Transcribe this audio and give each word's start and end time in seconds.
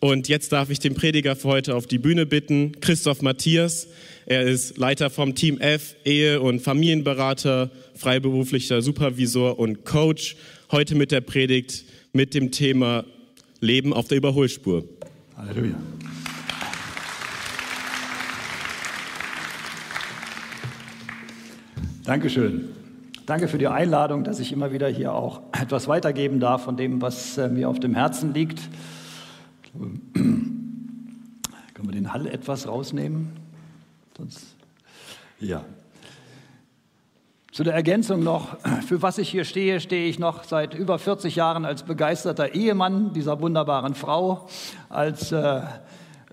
Und 0.00 0.28
jetzt 0.28 0.52
darf 0.52 0.70
ich 0.70 0.78
den 0.78 0.94
Prediger 0.94 1.34
für 1.34 1.48
heute 1.48 1.74
auf 1.74 1.88
die 1.88 1.98
Bühne 1.98 2.24
bitten, 2.24 2.80
Christoph 2.80 3.20
Matthias. 3.20 3.88
Er 4.26 4.42
ist 4.42 4.78
Leiter 4.78 5.10
vom 5.10 5.34
Team 5.34 5.58
F, 5.58 5.96
Ehe- 6.04 6.40
und 6.40 6.60
Familienberater, 6.60 7.70
freiberuflicher 7.94 8.80
Supervisor 8.80 9.58
und 9.58 9.84
Coach. 9.84 10.36
Heute 10.70 10.94
mit 10.94 11.10
der 11.10 11.20
Predigt 11.20 11.84
mit 12.12 12.34
dem 12.34 12.52
Thema 12.52 13.04
Leben 13.60 13.92
auf 13.92 14.06
der 14.06 14.18
Überholspur. 14.18 14.84
Halleluja. 15.36 15.74
Dankeschön. 22.04 22.68
Danke 23.26 23.48
für 23.48 23.58
die 23.58 23.66
Einladung, 23.66 24.22
dass 24.22 24.38
ich 24.38 24.52
immer 24.52 24.72
wieder 24.72 24.88
hier 24.88 25.12
auch 25.12 25.42
etwas 25.60 25.88
weitergeben 25.88 26.38
darf 26.38 26.62
von 26.62 26.76
dem, 26.76 27.02
was 27.02 27.36
äh, 27.36 27.48
mir 27.48 27.68
auf 27.68 27.80
dem 27.80 27.94
Herzen 27.94 28.32
liegt. 28.32 28.60
Können 30.14 31.88
wir 31.88 31.92
den 31.92 32.12
Hall 32.12 32.26
etwas 32.26 32.66
rausnehmen? 32.66 33.32
Sonst, 34.16 34.56
ja. 35.38 35.64
Zu 37.52 37.64
der 37.64 37.74
Ergänzung 37.74 38.22
noch, 38.22 38.56
für 38.86 39.02
was 39.02 39.18
ich 39.18 39.28
hier 39.28 39.44
stehe, 39.44 39.80
stehe 39.80 40.08
ich 40.08 40.18
noch 40.18 40.44
seit 40.44 40.74
über 40.74 40.98
40 40.98 41.36
Jahren 41.36 41.64
als 41.64 41.82
begeisterter 41.82 42.54
Ehemann 42.54 43.12
dieser 43.12 43.40
wunderbaren 43.40 43.94
Frau, 43.94 44.48
als 44.88 45.32
äh, 45.32 45.60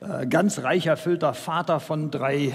äh, 0.01 0.27
ganz 0.27 0.59
reich 0.59 0.87
erfüllter 0.87 1.33
Vater 1.33 1.79
von 1.79 2.11
drei 2.11 2.53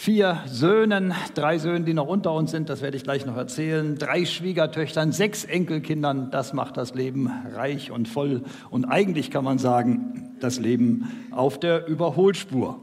vier 0.00 0.40
Söhnen, 0.46 1.12
drei 1.34 1.58
Söhnen, 1.58 1.84
die 1.84 1.92
noch 1.92 2.06
unter 2.06 2.32
uns 2.32 2.52
sind, 2.52 2.70
das 2.70 2.80
werde 2.80 2.96
ich 2.96 3.02
gleich 3.02 3.26
noch 3.26 3.36
erzählen, 3.36 3.98
drei 3.98 4.24
Schwiegertöchtern, 4.24 5.12
sechs 5.12 5.44
Enkelkindern, 5.44 6.30
das 6.30 6.54
macht 6.54 6.78
das 6.78 6.94
Leben 6.94 7.30
reich 7.54 7.90
und 7.90 8.08
voll. 8.08 8.42
Und 8.70 8.86
eigentlich 8.86 9.30
kann 9.30 9.44
man 9.44 9.58
sagen, 9.58 10.34
das 10.40 10.58
Leben 10.58 11.28
auf 11.32 11.60
der 11.60 11.86
Überholspur. 11.86 12.80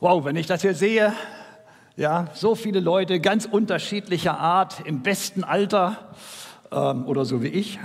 Wow, 0.00 0.26
wenn 0.26 0.36
ich 0.36 0.46
das 0.46 0.60
hier 0.60 0.74
sehe, 0.74 1.14
ja, 1.96 2.26
so 2.34 2.54
viele 2.54 2.80
Leute, 2.80 3.18
ganz 3.18 3.46
unterschiedlicher 3.46 4.38
Art, 4.38 4.82
im 4.84 5.00
besten 5.00 5.44
Alter 5.44 6.10
ähm, 6.70 7.06
oder 7.06 7.24
so 7.24 7.42
wie 7.42 7.48
ich, 7.48 7.78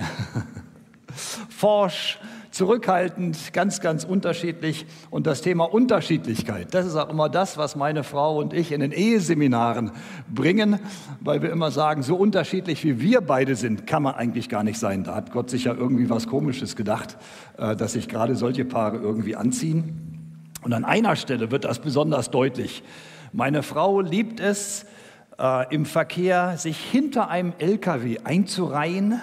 forsch, 1.50 2.20
zurückhaltend, 2.54 3.52
ganz, 3.52 3.82
ganz 3.82 4.04
unterschiedlich. 4.04 4.86
Und 5.09 5.28
das 5.28 5.42
Thema 5.42 5.66
Unterschiedlichkeit, 5.66 6.73
das 6.73 6.86
ist 6.86 6.96
auch 6.96 7.09
immer 7.09 7.28
das, 7.28 7.58
was 7.58 7.76
meine 7.76 8.04
Frau 8.04 8.38
und 8.38 8.54
ich 8.54 8.72
in 8.72 8.80
den 8.80 8.92
Eheseminaren 8.92 9.92
bringen, 10.34 10.80
weil 11.20 11.42
wir 11.42 11.52
immer 11.52 11.72
sagen, 11.72 12.04
so 12.04 12.16
unterschiedlich 12.16 12.84
wie 12.84 13.02
wir 13.02 13.22
beide 13.22 13.56
sind, 13.56 13.88
kann 13.88 14.04
man 14.04 14.14
eigentlich 14.14 14.50
gar 14.50 14.64
nicht 14.64 14.80
sein. 14.80 15.04
Da 15.04 15.16
hat 15.16 15.31
Gott 15.31 15.50
sich 15.50 15.64
ja 15.66 15.74
irgendwie 15.74 16.09
was 16.09 16.28
Komisches 16.28 16.76
gedacht, 16.76 17.18
äh, 17.58 17.76
dass 17.76 17.94
sich 17.94 18.08
gerade 18.08 18.36
solche 18.36 18.66
Paare 18.66 18.98
irgendwie 18.98 19.36
anziehen. 19.36 20.52
Und 20.62 20.74
an 20.74 20.86
einer 20.86 21.16
Stelle 21.16 21.50
wird 21.50 21.66
das 21.66 21.80
besonders 21.80 22.30
deutlich. 22.30 22.84
Meine 23.34 23.64
Frau 23.64 24.00
liebt 24.00 24.40
es, 24.40 24.86
äh, 25.40 25.74
im 25.74 25.86
Verkehr 25.86 26.58
sich 26.58 26.78
hinter 26.78 27.30
einem 27.30 27.54
LKW 27.58 28.20
einzureihen 28.24 29.20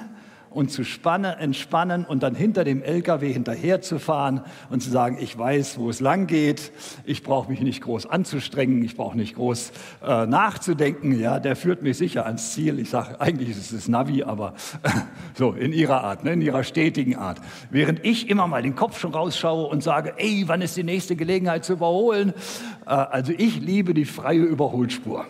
und 0.51 0.71
zu 0.73 0.85
spannen, 0.85 1.33
entspannen 1.39 2.05
und 2.05 2.23
dann 2.23 2.35
hinter 2.35 2.65
dem 2.65 2.83
LKW 2.83 3.33
hinterherzufahren 3.33 4.43
und 4.69 4.83
zu 4.83 4.91
sagen, 4.91 5.19
ich 5.21 5.39
weiß, 5.39 5.79
wo 5.79 5.89
es 5.89 6.01
lang 6.01 6.27
geht, 6.27 6.73
ich 7.05 7.23
brauche 7.23 7.51
mich 7.51 7.61
nicht 7.61 7.83
groß 7.83 8.07
anzustrengen, 8.07 8.83
ich 8.85 8.97
brauche 8.97 9.17
nicht 9.17 9.37
groß 9.37 9.73
äh, 10.05 10.27
nachzudenken, 10.27 11.19
ja, 11.19 11.39
der 11.39 11.55
führt 11.55 11.83
mich 11.83 11.99
sicher 11.99 12.27
ans 12.27 12.53
Ziel. 12.53 12.81
Ich 12.81 12.91
sage, 12.91 13.21
eigentlich 13.21 13.51
ist 13.51 13.73
es 13.73 13.87
Navi, 13.87 14.25
aber 14.25 14.55
so 15.35 15.53
in 15.53 15.73
ihrer 15.73 16.03
Art, 16.03 16.25
ne, 16.25 16.33
in 16.33 16.43
ihrer 16.43 16.65
stetigen 16.65 17.17
Art. 17.17 17.41
Während 17.71 18.05
ich 18.05 18.29
immer 18.29 18.49
mal 18.49 18.63
den 18.63 18.75
Kopf 18.75 18.99
schon 18.99 19.13
rausschaue 19.13 19.67
und 19.67 19.85
sage, 19.85 20.15
ey, 20.17 20.45
wann 20.47 20.63
ist 20.63 20.77
die 20.77 20.83
nächste 20.83 21.15
Gelegenheit 21.15 21.65
zu 21.65 21.75
überholen? 21.75 22.35
Äh, 22.87 22.91
also 22.91 23.33
ich 23.37 23.61
liebe 23.61 23.95
die 23.95 24.05
freie 24.05 24.41
Überholspur. 24.41 25.27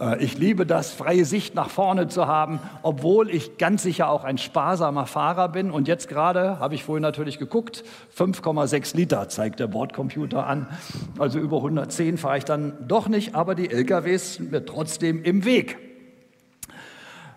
Äh, 0.00 0.22
ich 0.22 0.38
liebe 0.38 0.66
das, 0.66 0.92
freie 0.92 1.24
Sicht 1.24 1.54
nach 1.54 1.70
vorne 1.70 2.08
zu 2.08 2.26
haben, 2.26 2.60
obwohl 2.82 3.30
ich 3.30 3.58
ganz 3.58 3.82
sicher 3.82 4.10
auch 4.10 4.24
ein 4.24 4.38
sparsamer 4.38 5.06
Fahrer 5.06 5.48
bin. 5.48 5.70
Und 5.70 5.88
jetzt 5.88 6.08
gerade 6.08 6.58
habe 6.58 6.74
ich 6.74 6.84
vorhin 6.84 7.02
natürlich 7.02 7.38
geguckt, 7.38 7.84
5,6 8.16 8.96
Liter 8.96 9.28
zeigt 9.28 9.60
der 9.60 9.66
Bordcomputer 9.66 10.46
an. 10.46 10.68
Also 11.18 11.38
über 11.38 11.58
110 11.58 12.18
fahre 12.18 12.38
ich 12.38 12.44
dann 12.44 12.74
doch 12.86 13.08
nicht, 13.08 13.34
aber 13.34 13.54
die 13.54 13.70
LKWs 13.70 14.34
sind 14.34 14.50
mir 14.50 14.64
trotzdem 14.64 15.22
im 15.22 15.44
Weg. 15.44 15.78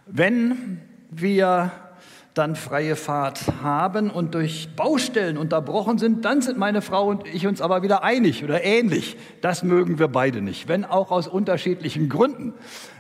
Wenn 0.06 0.82
wir 1.10 1.72
dann 2.40 2.56
freie 2.56 2.96
Fahrt 2.96 3.42
haben 3.62 4.10
und 4.10 4.34
durch 4.34 4.70
Baustellen 4.74 5.38
unterbrochen 5.38 5.98
sind, 5.98 6.24
dann 6.24 6.42
sind 6.42 6.58
meine 6.58 6.82
Frau 6.82 7.08
und 7.08 7.28
ich 7.28 7.46
uns 7.46 7.60
aber 7.60 7.84
wieder 7.84 8.02
einig 8.02 8.46
oder 8.46 8.64
ähnlich. 8.64 9.18
Das 9.42 9.62
mögen 9.62 10.00
wir 10.00 10.08
beide 10.08 10.42
nicht, 10.42 10.70
wenn 10.70 10.86
auch 10.86 11.12
aus 11.12 11.28
unterschiedlichen 11.28 12.08
Gründen. 12.08 12.54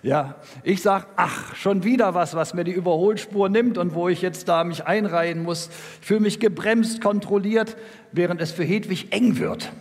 Ja, 0.03 0.35
ich 0.63 0.81
sage, 0.81 1.05
ach, 1.15 1.55
schon 1.55 1.85
wieder 1.85 2.13
was, 2.13 2.35
was 2.35 2.53
mir 2.53 2.65
die 2.65 2.73
Überholspur 2.73 3.47
nimmt 3.47 3.77
und 3.77 3.95
wo 3.95 4.09
ich 4.09 4.21
jetzt 4.21 4.49
da 4.49 4.65
mich 4.65 4.85
einreihen 4.85 5.41
muss. 5.41 5.69
Ich 6.01 6.07
fühle 6.07 6.19
mich 6.19 6.41
gebremst, 6.41 6.99
kontrolliert, 6.99 7.77
während 8.11 8.41
es 8.41 8.51
für 8.51 8.65
Hedwig 8.65 9.13
eng 9.13 9.39
wird. 9.39 9.71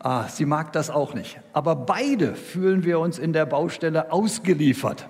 Ah, 0.00 0.26
sie 0.26 0.46
mag 0.46 0.72
das 0.72 0.90
auch 0.90 1.14
nicht. 1.14 1.38
Aber 1.52 1.76
beide 1.76 2.34
fühlen 2.34 2.84
wir 2.84 2.98
uns 2.98 3.20
in 3.20 3.32
der 3.32 3.46
Baustelle 3.46 4.10
ausgeliefert. 4.10 5.08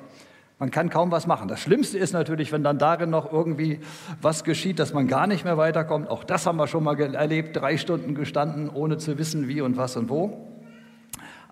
Man 0.58 0.70
kann 0.70 0.88
kaum 0.88 1.10
was 1.10 1.26
machen. 1.26 1.48
Das 1.48 1.60
Schlimmste 1.60 1.98
ist 1.98 2.12
natürlich, 2.14 2.50
wenn 2.50 2.62
dann 2.62 2.78
darin 2.78 3.10
noch 3.10 3.30
irgendwie 3.30 3.80
was 4.22 4.42
geschieht, 4.42 4.78
dass 4.78 4.94
man 4.94 5.06
gar 5.06 5.26
nicht 5.26 5.44
mehr 5.44 5.58
weiterkommt. 5.58 6.08
Auch 6.08 6.24
das 6.24 6.46
haben 6.46 6.56
wir 6.56 6.66
schon 6.66 6.82
mal 6.82 6.98
erlebt, 6.98 7.56
drei 7.56 7.76
Stunden 7.76 8.14
gestanden, 8.14 8.70
ohne 8.70 8.96
zu 8.96 9.18
wissen, 9.18 9.48
wie 9.48 9.60
und 9.60 9.76
was 9.76 9.96
und 9.96 10.08
wo. 10.08 10.48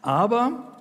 Aber 0.00 0.74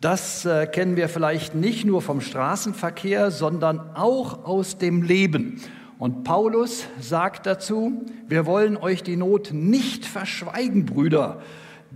das 0.00 0.44
äh, 0.44 0.66
kennen 0.66 0.96
wir 0.96 1.08
vielleicht 1.08 1.56
nicht 1.56 1.84
nur 1.84 2.00
vom 2.00 2.20
Straßenverkehr, 2.20 3.32
sondern 3.32 3.96
auch 3.96 4.44
aus 4.44 4.78
dem 4.78 5.02
Leben. 5.02 5.60
Und 5.98 6.24
Paulus 6.24 6.86
sagt 7.00 7.46
dazu, 7.46 8.04
wir 8.28 8.46
wollen 8.46 8.76
euch 8.76 9.02
die 9.02 9.16
Not 9.16 9.52
nicht 9.52 10.06
verschweigen, 10.06 10.86
Brüder, 10.86 11.40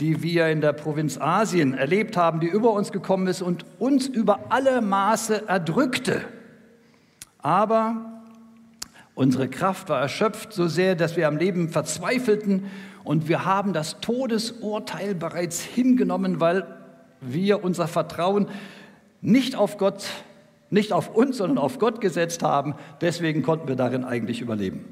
die 0.01 0.23
wir 0.23 0.49
in 0.49 0.61
der 0.61 0.75
Provinz 0.75 1.19
Asien 1.19 1.73
erlebt 1.75 2.17
haben, 2.17 2.41
die 2.41 2.49
über 2.49 2.73
uns 2.73 2.93
gekommen 2.93 3.27
ist 3.27 3.41
und 3.41 3.65
uns 3.79 4.07
über 4.07 4.41
alle 4.51 4.83
Maße 4.83 5.49
erdrückte. 5.49 6.23
Aber 7.39 8.23
unsere 9.15 9.49
Kraft 9.49 9.89
war 9.89 10.01
erschöpft 10.01 10.53
so 10.53 10.69
sehr, 10.69 10.97
dass 10.97 11.17
wir 11.17 11.27
am 11.29 11.39
Leben 11.39 11.71
verzweifelten 11.71 12.67
und 13.05 13.29
wir 13.29 13.45
haben 13.45 13.73
das 13.73 14.01
Todesurteil 14.01 15.15
bereits 15.15 15.63
hingenommen, 15.63 16.41
weil 16.41 16.67
wir 17.21 17.65
unser 17.65 17.89
Vertrauen 17.89 18.49
nicht 19.23 19.57
auf 19.57 19.79
Gott, 19.79 20.05
nicht 20.69 20.93
auf 20.93 21.15
uns, 21.15 21.39
sondern 21.39 21.59
auf 21.59 21.79
Gott 21.79 22.03
gesetzt 22.03 22.43
haben. 22.43 22.75
Deswegen 23.01 23.43
konnten 23.43 23.69
wir 23.69 23.77
darin 23.77 24.05
eigentlich 24.05 24.43
überleben. 24.43 24.85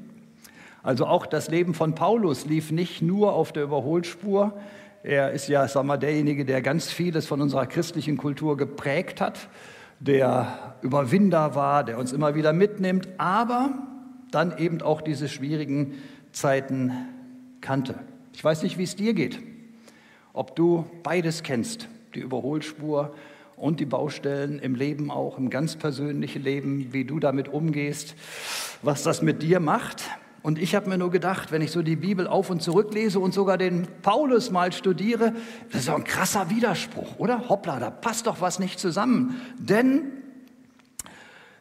Also 0.81 1.05
auch 1.05 1.25
das 1.25 1.49
Leben 1.49 1.73
von 1.73 1.93
Paulus 1.93 2.45
lief 2.45 2.71
nicht 2.71 3.01
nur 3.01 3.33
auf 3.33 3.51
der 3.51 3.63
Überholspur, 3.63 4.53
er 5.05 5.31
ist 5.31 5.47
ja, 5.47 5.67
sag 5.67 5.85
mal, 5.85 5.97
derjenige, 5.97 6.45
der 6.45 6.63
ganz 6.63 6.91
vieles 6.91 7.27
von 7.27 7.39
unserer 7.39 7.67
christlichen 7.67 8.17
Kultur 8.17 8.57
geprägt 8.57 9.21
hat, 9.21 9.49
der 9.99 10.75
Überwinder 10.81 11.53
war, 11.53 11.83
der 11.83 11.99
uns 11.99 12.11
immer 12.11 12.33
wieder 12.33 12.53
mitnimmt, 12.53 13.07
aber 13.19 13.87
dann 14.31 14.57
eben 14.57 14.81
auch 14.81 15.01
diese 15.01 15.29
schwierigen 15.29 15.93
Zeiten 16.31 16.91
kannte. 17.61 17.95
Ich 18.33 18.43
weiß 18.43 18.63
nicht, 18.63 18.79
wie 18.79 18.83
es 18.83 18.95
dir 18.95 19.13
geht, 19.13 19.39
ob 20.33 20.55
du 20.55 20.85
beides 21.03 21.43
kennst, 21.43 21.87
die 22.15 22.19
Überholspur 22.21 23.13
und 23.57 23.79
die 23.79 23.85
Baustellen 23.85 24.57
im 24.57 24.73
Leben 24.73 25.11
auch, 25.11 25.37
im 25.37 25.51
ganz 25.51 25.75
persönlichen 25.75 26.41
Leben, 26.41 26.93
wie 26.93 27.05
du 27.05 27.19
damit 27.19 27.47
umgehst, 27.47 28.15
was 28.81 29.03
das 29.03 29.21
mit 29.21 29.43
dir 29.43 29.59
macht. 29.59 30.03
Und 30.45 30.59
ich 30.59 30.75
habe 30.75 30.87
mir 30.87 30.99
nur 30.99 31.09
gedacht, 31.09 31.51
wenn 31.51 31.63
ich 31.63 31.71
so 31.71 31.81
die 31.81 31.95
Bibel 31.95 32.27
auf 32.27 32.51
und 32.51 32.61
zurück 32.61 32.93
lese 32.93 33.19
und 33.19 33.33
sogar 33.33 33.57
den 33.57 33.87
Paulus 34.03 34.51
mal 34.51 34.71
studiere, 34.71 35.33
das 35.71 35.81
ist 35.81 35.89
doch 35.89 35.95
ein 35.95 36.03
krasser 36.03 36.51
Widerspruch, 36.51 37.17
oder? 37.17 37.49
Hoppla, 37.49 37.79
da 37.79 37.89
passt 37.89 38.27
doch 38.27 38.41
was 38.41 38.59
nicht 38.59 38.79
zusammen. 38.79 39.41
Denn 39.57 40.03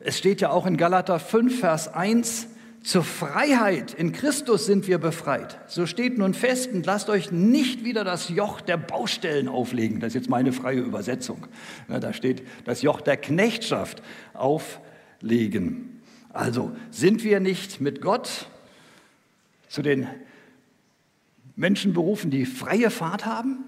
es 0.01 0.19
steht 0.19 0.43
ja 0.43 0.51
auch 0.51 0.67
in 0.67 0.77
Galater 0.77 1.19
5, 1.19 1.61
Vers 1.61 1.89
1, 1.89 2.49
zur 2.83 3.05
Freiheit 3.05 3.95
in 3.95 4.13
Christus 4.13 4.67
sind 4.67 4.87
wir 4.87 4.99
befreit. 4.99 5.61
So 5.67 5.87
steht 5.87 6.19
nun 6.19 6.35
fest 6.35 6.71
und 6.75 6.85
lasst 6.85 7.09
euch 7.09 7.33
nicht 7.33 7.87
wieder 7.87 8.05
das 8.05 8.29
Joch 8.29 8.61
der 8.61 8.77
Baustellen 8.77 9.49
auflegen. 9.49 10.01
Das 10.01 10.09
ist 10.09 10.15
jetzt 10.15 10.29
meine 10.29 10.53
freie 10.53 10.81
Übersetzung. 10.81 11.47
da 11.89 12.13
steht 12.13 12.43
das 12.67 12.83
Joch 12.83 13.01
der 13.01 13.17
Knechtschaft 13.17 14.03
auflegen. 14.35 16.03
Also 16.35 16.73
sind 16.91 17.25
wir 17.25 17.41
nicht 17.41 17.81
mit 17.81 18.03
Gott 18.03 18.49
zu 19.75 19.83
den 19.83 20.07
Menschen 21.57 21.93
berufen, 21.93 22.31
die 22.31 22.47
freie 22.47 22.91
Fahrt 22.91 23.27
haben, 23.27 23.59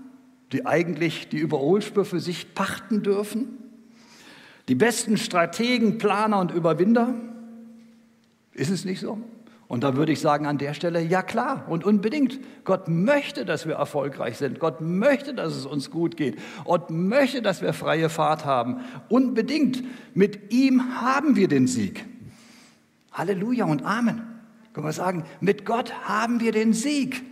die 0.53 0.65
eigentlich 0.65 1.29
die 1.29 1.39
Überholspur 1.39 2.05
für 2.05 2.21
sich 2.21 2.55
pachten 2.55 3.03
dürfen, 3.03 3.59
die 4.69 4.77
besten 4.77 5.17
Strategen, 5.17 5.99
Planer 5.99 6.39
und 6.39 6.53
Überwinder. 6.53 7.15
Ist 8.53 8.71
es 8.71 8.85
nicht 8.85 9.01
so? 9.01 9.19
Und 9.67 9.83
da 9.83 9.97
würde 9.97 10.13
ich 10.13 10.21
sagen 10.21 10.47
an 10.47 10.59
der 10.59 10.75
Stelle, 10.75 11.03
ja 11.03 11.23
klar 11.23 11.67
und 11.69 11.85
unbedingt. 11.85 12.39
Gott 12.63 12.87
möchte, 12.87 13.45
dass 13.45 13.67
wir 13.67 13.75
erfolgreich 13.75 14.37
sind. 14.37 14.61
Gott 14.61 14.81
möchte, 14.81 15.35
dass 15.35 15.57
es 15.57 15.67
uns 15.67 15.91
gut 15.91 16.17
geht. 16.17 16.39
Gott 16.65 16.91
möchte, 16.91 17.43
dass 17.43 17.63
wir 17.63 17.73
freie 17.73 18.09
Fahrt 18.09 18.45
haben. 18.45 18.81
Unbedingt. 19.09 19.83
Mit 20.15 20.53
ihm 20.53 21.01
haben 21.01 21.35
wir 21.35 21.49
den 21.49 21.67
Sieg. 21.67 22.05
Halleluja 23.11 23.65
und 23.65 23.85
Amen. 23.85 24.36
Können 24.77 24.89
wir 24.89 24.93
sagen, 24.93 25.25
mit 25.41 25.65
Gott 25.65 25.91
haben 26.07 26.39
wir 26.41 26.53
den 26.53 26.75
Sieg. 26.75 27.23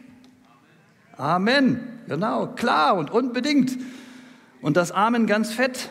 Amen. 1.19 1.79
Genau, 2.09 2.47
klar 2.47 2.97
und 2.97 3.11
unbedingt. 3.11 3.77
Und 4.63 4.79
das 4.79 4.93
Amen 4.93 5.27
ganz 5.27 5.53
fett, 5.53 5.91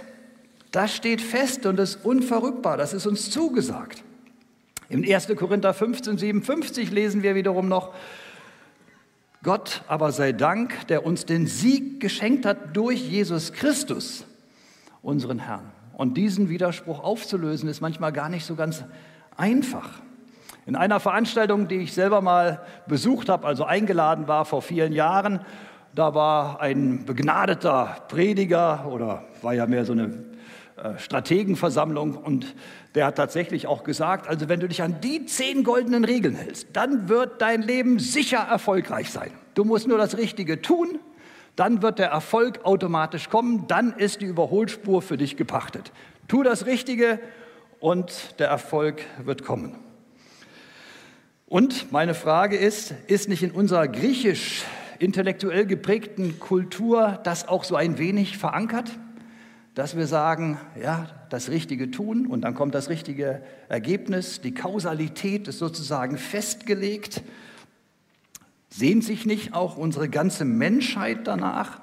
das 0.71 0.95
steht 0.95 1.21
fest 1.21 1.67
und 1.67 1.79
ist 1.79 2.03
unverrückbar. 2.03 2.75
Das 2.75 2.95
ist 2.95 3.05
uns 3.05 3.29
zugesagt. 3.29 4.03
Im 4.89 5.03
1. 5.03 5.27
Korinther 5.35 5.75
15, 5.75 6.17
57 6.17 6.89
lesen 6.89 7.21
wir 7.21 7.35
wiederum 7.35 7.67
noch, 7.67 7.93
Gott 9.43 9.83
aber 9.87 10.11
sei 10.11 10.31
Dank, 10.31 10.87
der 10.87 11.05
uns 11.05 11.27
den 11.27 11.45
Sieg 11.45 11.99
geschenkt 11.99 12.47
hat 12.47 12.75
durch 12.75 13.07
Jesus 13.07 13.53
Christus, 13.53 14.25
unseren 15.03 15.37
Herrn. 15.37 15.71
Und 15.93 16.17
diesen 16.17 16.49
Widerspruch 16.49 16.99
aufzulösen, 17.03 17.69
ist 17.69 17.79
manchmal 17.79 18.11
gar 18.11 18.29
nicht 18.29 18.43
so 18.43 18.55
ganz 18.55 18.83
einfach. 19.37 20.01
In 20.65 20.75
einer 20.75 20.99
Veranstaltung, 20.99 21.67
die 21.67 21.77
ich 21.77 21.93
selber 21.93 22.21
mal 22.21 22.61
besucht 22.87 23.29
habe, 23.29 23.45
also 23.45 23.65
eingeladen 23.65 24.27
war 24.27 24.45
vor 24.45 24.61
vielen 24.61 24.93
Jahren, 24.93 25.41
da 25.93 26.15
war 26.15 26.61
ein 26.61 27.05
begnadeter 27.05 27.97
Prediger 28.07 28.85
oder 28.87 29.25
war 29.41 29.53
ja 29.53 29.67
mehr 29.67 29.85
so 29.85 29.93
eine 29.93 30.23
äh, 30.75 30.97
Strategenversammlung 30.97 32.15
und 32.15 32.55
der 32.95 33.05
hat 33.05 33.15
tatsächlich 33.15 33.67
auch 33.67 33.83
gesagt, 33.83 34.27
also 34.27 34.49
wenn 34.49 34.59
du 34.59 34.67
dich 34.67 34.81
an 34.81 35.01
die 35.01 35.25
zehn 35.25 35.63
goldenen 35.63 36.05
Regeln 36.05 36.35
hältst, 36.35 36.69
dann 36.73 37.09
wird 37.09 37.41
dein 37.41 37.61
Leben 37.61 37.99
sicher 37.99 38.39
erfolgreich 38.39 39.11
sein. 39.11 39.31
Du 39.53 39.65
musst 39.65 39.87
nur 39.87 39.97
das 39.97 40.17
Richtige 40.17 40.61
tun, 40.61 40.99
dann 41.55 41.81
wird 41.83 41.99
der 41.99 42.09
Erfolg 42.09 42.61
automatisch 42.63 43.29
kommen, 43.29 43.67
dann 43.67 43.93
ist 43.93 44.21
die 44.21 44.25
Überholspur 44.25 45.01
für 45.01 45.17
dich 45.17 45.37
gepachtet. 45.37 45.91
Tu 46.27 46.41
das 46.41 46.65
Richtige 46.65 47.19
und 47.79 48.39
der 48.39 48.47
Erfolg 48.47 49.03
wird 49.23 49.43
kommen. 49.43 49.82
Und 51.53 51.91
meine 51.91 52.15
Frage 52.15 52.57
ist, 52.57 52.95
ist 53.05 53.29
nicht 53.29 53.43
in 53.43 53.51
unserer 53.51 53.87
griechisch 53.87 54.63
intellektuell 54.97 55.67
geprägten 55.67 56.39
Kultur 56.39 57.19
das 57.25 57.47
auch 57.47 57.63
so 57.63 57.75
ein 57.75 57.99
wenig 57.99 58.39
verankert? 58.39 58.89
dass 59.75 59.95
wir 59.95 60.05
sagen, 60.07 60.59
ja, 60.79 61.07
das 61.29 61.49
Richtige 61.49 61.89
tun 61.89 62.27
und 62.27 62.41
dann 62.41 62.53
kommt 62.53 62.75
das 62.75 62.89
richtige 62.89 63.41
Ergebnis. 63.69 64.39
Die 64.41 64.53
Kausalität 64.53 65.47
ist 65.47 65.57
sozusagen 65.57 66.17
festgelegt. 66.17 67.23
Sehnt 68.69 69.03
sich 69.03 69.25
nicht 69.25 69.55
auch 69.55 69.75
unsere 69.75 70.09
ganze 70.09 70.45
Menschheit 70.45 71.25
danach, 71.25 71.81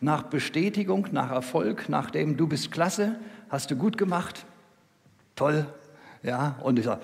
nach 0.00 0.22
Bestätigung, 0.22 1.08
nach 1.10 1.32
Erfolg, 1.32 1.88
nach 1.88 2.12
dem, 2.12 2.36
du 2.36 2.46
bist 2.46 2.70
klasse, 2.70 3.18
hast 3.48 3.72
du 3.72 3.76
gut 3.76 3.98
gemacht, 3.98 4.46
toll, 5.34 5.66
ja, 6.22 6.56
und 6.62 6.78
ich 6.78 6.84
sage, 6.84 7.02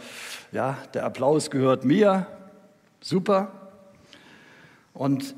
ja, 0.52 0.78
der 0.94 1.04
Applaus 1.04 1.50
gehört 1.50 1.84
mir, 1.84 2.26
super. 3.00 3.52
Und 4.94 5.34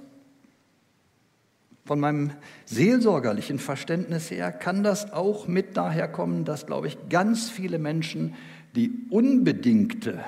von 1.84 1.98
meinem 1.98 2.32
seelsorgerlichen 2.66 3.58
Verständnis 3.58 4.30
her 4.30 4.52
kann 4.52 4.84
das 4.84 5.12
auch 5.12 5.48
mit 5.48 5.76
daher 5.76 6.08
kommen, 6.08 6.44
dass, 6.44 6.66
glaube 6.66 6.86
ich, 6.86 6.96
ganz 7.08 7.50
viele 7.50 7.78
Menschen 7.78 8.34
die 8.76 8.92
unbedingte 9.10 10.20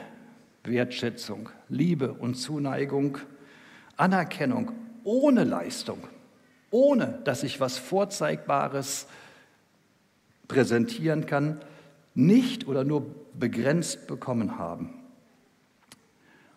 Wertschätzung, 0.64 1.50
Liebe 1.69 2.12
und 2.14 2.34
Zuneigung, 2.34 3.19
Anerkennung 3.96 4.72
ohne 5.04 5.44
Leistung, 5.44 5.99
ohne 6.70 7.20
dass 7.25 7.43
ich 7.43 7.60
was 7.60 7.78
Vorzeigbares 7.78 9.06
präsentieren 10.49 11.26
kann, 11.26 11.60
nicht 12.14 12.67
oder 12.67 12.85
nur 12.85 13.06
begrenzt 13.38 14.06
bekommen 14.06 14.59
haben. 14.59 14.94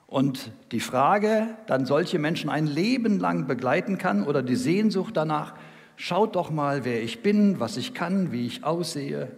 Und 0.07 0.51
die 0.71 0.79
Frage, 0.79 1.47
dann 1.67 1.85
solche 1.85 2.19
Menschen 2.19 2.49
ein 2.49 2.67
Leben 2.67 3.19
lang 3.19 3.47
begleiten 3.47 3.97
kann 3.97 4.25
oder 4.25 4.43
die 4.43 4.55
Sehnsucht 4.55 5.17
danach, 5.17 5.55
schaut 5.95 6.35
doch 6.35 6.51
mal, 6.51 6.85
wer 6.85 7.01
ich 7.01 7.21
bin, 7.21 7.59
was 7.59 7.77
ich 7.77 7.93
kann, 7.93 8.31
wie 8.31 8.45
ich 8.45 8.63
aussehe, 8.63 9.31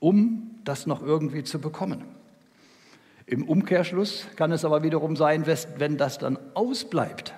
um 0.00 0.54
das 0.64 0.86
noch 0.86 1.02
irgendwie 1.02 1.42
zu 1.42 1.58
bekommen. 1.60 2.04
Im 3.26 3.44
Umkehrschluss 3.44 4.26
kann 4.36 4.52
es 4.52 4.64
aber 4.64 4.82
wiederum 4.82 5.16
sein, 5.16 5.44
wenn 5.76 5.96
das 5.98 6.18
dann 6.18 6.38
ausbleibt 6.54 7.34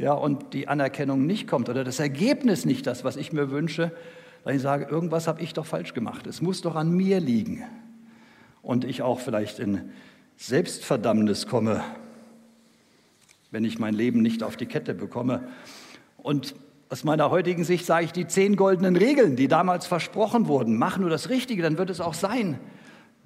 ja, 0.00 0.12
und 0.14 0.54
die 0.54 0.66
Anerkennung 0.66 1.26
nicht 1.26 1.46
kommt 1.46 1.68
oder 1.68 1.84
das 1.84 2.00
Ergebnis 2.00 2.64
nicht 2.64 2.86
das, 2.86 3.04
was 3.04 3.16
ich 3.16 3.32
mir 3.32 3.50
wünsche, 3.50 3.92
dann 4.44 4.56
ich 4.56 4.62
sage, 4.62 4.86
irgendwas 4.86 5.26
habe 5.26 5.42
ich 5.42 5.52
doch 5.52 5.66
falsch 5.66 5.94
gemacht. 5.94 6.26
Es 6.26 6.40
muss 6.40 6.62
doch 6.62 6.76
an 6.76 6.90
mir 6.90 7.20
liegen 7.20 7.62
und 8.62 8.84
ich 8.84 9.02
auch 9.02 9.20
vielleicht 9.20 9.58
in 9.58 9.90
Selbstverdammnis 10.36 11.46
komme, 11.46 11.82
wenn 13.50 13.64
ich 13.64 13.78
mein 13.78 13.94
Leben 13.94 14.22
nicht 14.22 14.42
auf 14.42 14.56
die 14.56 14.66
Kette 14.66 14.94
bekomme. 14.94 15.48
Und 16.16 16.54
aus 16.88 17.04
meiner 17.04 17.30
heutigen 17.30 17.64
Sicht 17.64 17.86
sage 17.86 18.06
ich, 18.06 18.12
die 18.12 18.26
zehn 18.26 18.56
goldenen 18.56 18.96
Regeln, 18.96 19.36
die 19.36 19.48
damals 19.48 19.86
versprochen 19.86 20.48
wurden, 20.48 20.76
mach 20.76 20.98
nur 20.98 21.10
das 21.10 21.28
Richtige, 21.28 21.62
dann 21.62 21.78
wird 21.78 21.90
es 21.90 22.00
auch 22.00 22.14
sein. 22.14 22.58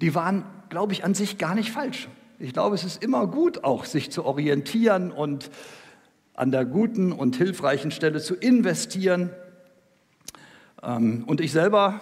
Die 0.01 0.13
waren, 0.13 0.43
glaube 0.69 0.93
ich, 0.93 1.03
an 1.03 1.13
sich 1.13 1.37
gar 1.37 1.55
nicht 1.55 1.71
falsch. 1.71 2.09
Ich 2.37 2.53
glaube, 2.53 2.75
es 2.75 2.83
ist 2.83 3.01
immer 3.01 3.27
gut, 3.27 3.63
auch 3.63 3.85
sich 3.85 4.11
zu 4.11 4.25
orientieren 4.25 5.11
und 5.11 5.49
an 6.33 6.51
der 6.51 6.65
guten 6.65 7.13
und 7.13 7.37
hilfreichen 7.37 7.91
Stelle 7.91 8.19
zu 8.19 8.35
investieren. 8.35 9.29
Ähm, 10.85 11.23
und 11.25 11.41
ich 11.41 11.51
selber, 11.51 11.99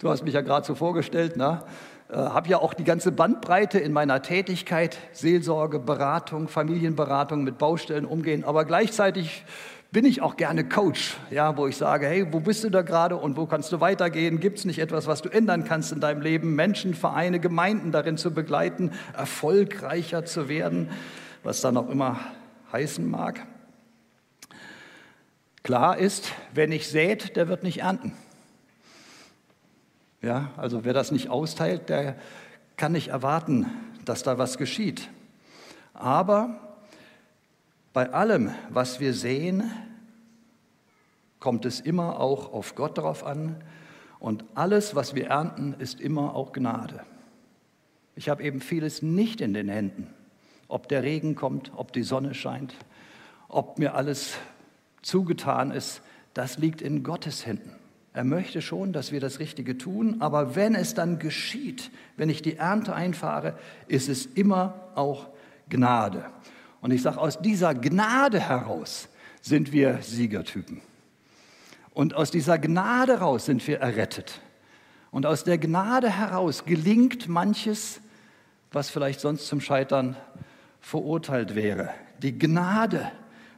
du 0.00 0.10
hast 0.10 0.24
mich 0.24 0.34
ja 0.34 0.40
gerade 0.40 0.66
so 0.66 0.74
vorgestellt, 0.74 1.34
na, 1.36 1.64
äh, 2.10 2.16
habe 2.16 2.48
ja 2.48 2.58
auch 2.58 2.74
die 2.74 2.84
ganze 2.84 3.12
Bandbreite 3.12 3.78
in 3.78 3.92
meiner 3.92 4.22
Tätigkeit, 4.22 4.98
Seelsorge, 5.12 5.78
Beratung, 5.78 6.48
Familienberatung, 6.48 7.44
mit 7.44 7.58
Baustellen 7.58 8.04
umgehen, 8.04 8.44
aber 8.44 8.64
gleichzeitig 8.64 9.44
bin 9.92 10.04
ich 10.04 10.22
auch 10.22 10.36
gerne 10.36 10.68
Coach, 10.68 11.16
ja, 11.30 11.56
wo 11.56 11.66
ich 11.66 11.76
sage, 11.76 12.06
hey, 12.06 12.32
wo 12.32 12.38
bist 12.38 12.62
du 12.62 12.70
da 12.70 12.82
gerade 12.82 13.16
und 13.16 13.36
wo 13.36 13.46
kannst 13.46 13.72
du 13.72 13.80
weitergehen? 13.80 14.38
Gibt 14.38 14.58
es 14.58 14.64
nicht 14.64 14.78
etwas, 14.78 15.08
was 15.08 15.20
du 15.20 15.28
ändern 15.28 15.64
kannst 15.64 15.90
in 15.90 15.98
deinem 15.98 16.20
Leben? 16.20 16.54
Menschen, 16.54 16.94
Vereine, 16.94 17.40
Gemeinden 17.40 17.90
darin 17.90 18.16
zu 18.16 18.32
begleiten, 18.32 18.92
erfolgreicher 19.16 20.24
zu 20.24 20.48
werden, 20.48 20.90
was 21.42 21.60
dann 21.60 21.76
auch 21.76 21.90
immer 21.90 22.20
heißen 22.72 23.08
mag. 23.08 23.40
Klar 25.62 25.98
ist, 25.98 26.32
wer 26.54 26.66
nicht 26.66 26.88
sät, 26.88 27.36
der 27.36 27.48
wird 27.48 27.62
nicht 27.62 27.80
ernten. 27.80 28.12
Ja, 30.22 30.50
also 30.56 30.84
wer 30.84 30.92
das 30.92 31.12
nicht 31.12 31.28
austeilt, 31.28 31.88
der 31.88 32.16
kann 32.76 32.92
nicht 32.92 33.08
erwarten, 33.08 33.66
dass 34.04 34.22
da 34.22 34.38
was 34.38 34.58
geschieht. 34.58 35.08
Aber 35.94 36.76
bei 37.92 38.12
allem, 38.12 38.52
was 38.70 39.00
wir 39.00 39.12
sehen, 39.12 39.70
kommt 41.40 41.64
es 41.64 41.80
immer 41.80 42.20
auch 42.20 42.52
auf 42.52 42.74
Gott 42.74 42.98
drauf 42.98 43.24
an 43.24 43.56
und 44.18 44.44
alles, 44.54 44.94
was 44.94 45.14
wir 45.14 45.28
ernten, 45.28 45.74
ist 45.78 46.00
immer 46.00 46.34
auch 46.34 46.52
Gnade. 46.52 47.04
Ich 48.14 48.28
habe 48.28 48.42
eben 48.42 48.60
vieles 48.60 49.02
nicht 49.02 49.40
in 49.40 49.54
den 49.54 49.68
Händen, 49.68 50.12
ob 50.68 50.88
der 50.88 51.02
Regen 51.02 51.34
kommt, 51.34 51.72
ob 51.74 51.92
die 51.92 52.02
Sonne 52.02 52.34
scheint, 52.34 52.74
ob 53.48 53.78
mir 53.78 53.94
alles 53.94 54.34
zugetan 55.02 55.70
ist, 55.70 56.02
das 56.34 56.58
liegt 56.58 56.82
in 56.82 57.02
Gottes 57.02 57.46
Händen. 57.46 57.76
Er 58.12 58.24
möchte 58.24 58.60
schon, 58.60 58.92
dass 58.92 59.12
wir 59.12 59.20
das 59.20 59.38
Richtige 59.38 59.78
tun, 59.78 60.16
aber 60.20 60.56
wenn 60.56 60.74
es 60.74 60.94
dann 60.94 61.18
geschieht, 61.18 61.90
wenn 62.16 62.28
ich 62.28 62.42
die 62.42 62.56
Ernte 62.56 62.94
einfahre, 62.94 63.56
ist 63.86 64.08
es 64.08 64.26
immer 64.26 64.74
auch 64.96 65.28
Gnade. 65.68 66.24
Und 66.80 66.90
ich 66.90 67.02
sage, 67.02 67.18
aus 67.18 67.40
dieser 67.40 67.74
Gnade 67.74 68.40
heraus 68.40 69.08
sind 69.40 69.72
wir 69.72 70.02
Siegertypen. 70.02 70.80
Und 71.94 72.14
aus 72.14 72.30
dieser 72.30 72.58
Gnade 72.58 73.14
heraus 73.14 73.46
sind 73.46 73.66
wir 73.66 73.78
errettet. 73.78 74.40
Und 75.10 75.26
aus 75.26 75.44
der 75.44 75.58
Gnade 75.58 76.10
heraus 76.10 76.64
gelingt 76.64 77.28
manches, 77.28 78.00
was 78.72 78.90
vielleicht 78.90 79.20
sonst 79.20 79.46
zum 79.46 79.60
Scheitern 79.60 80.16
verurteilt 80.80 81.54
wäre. 81.54 81.90
Die 82.22 82.38
Gnade 82.38 83.10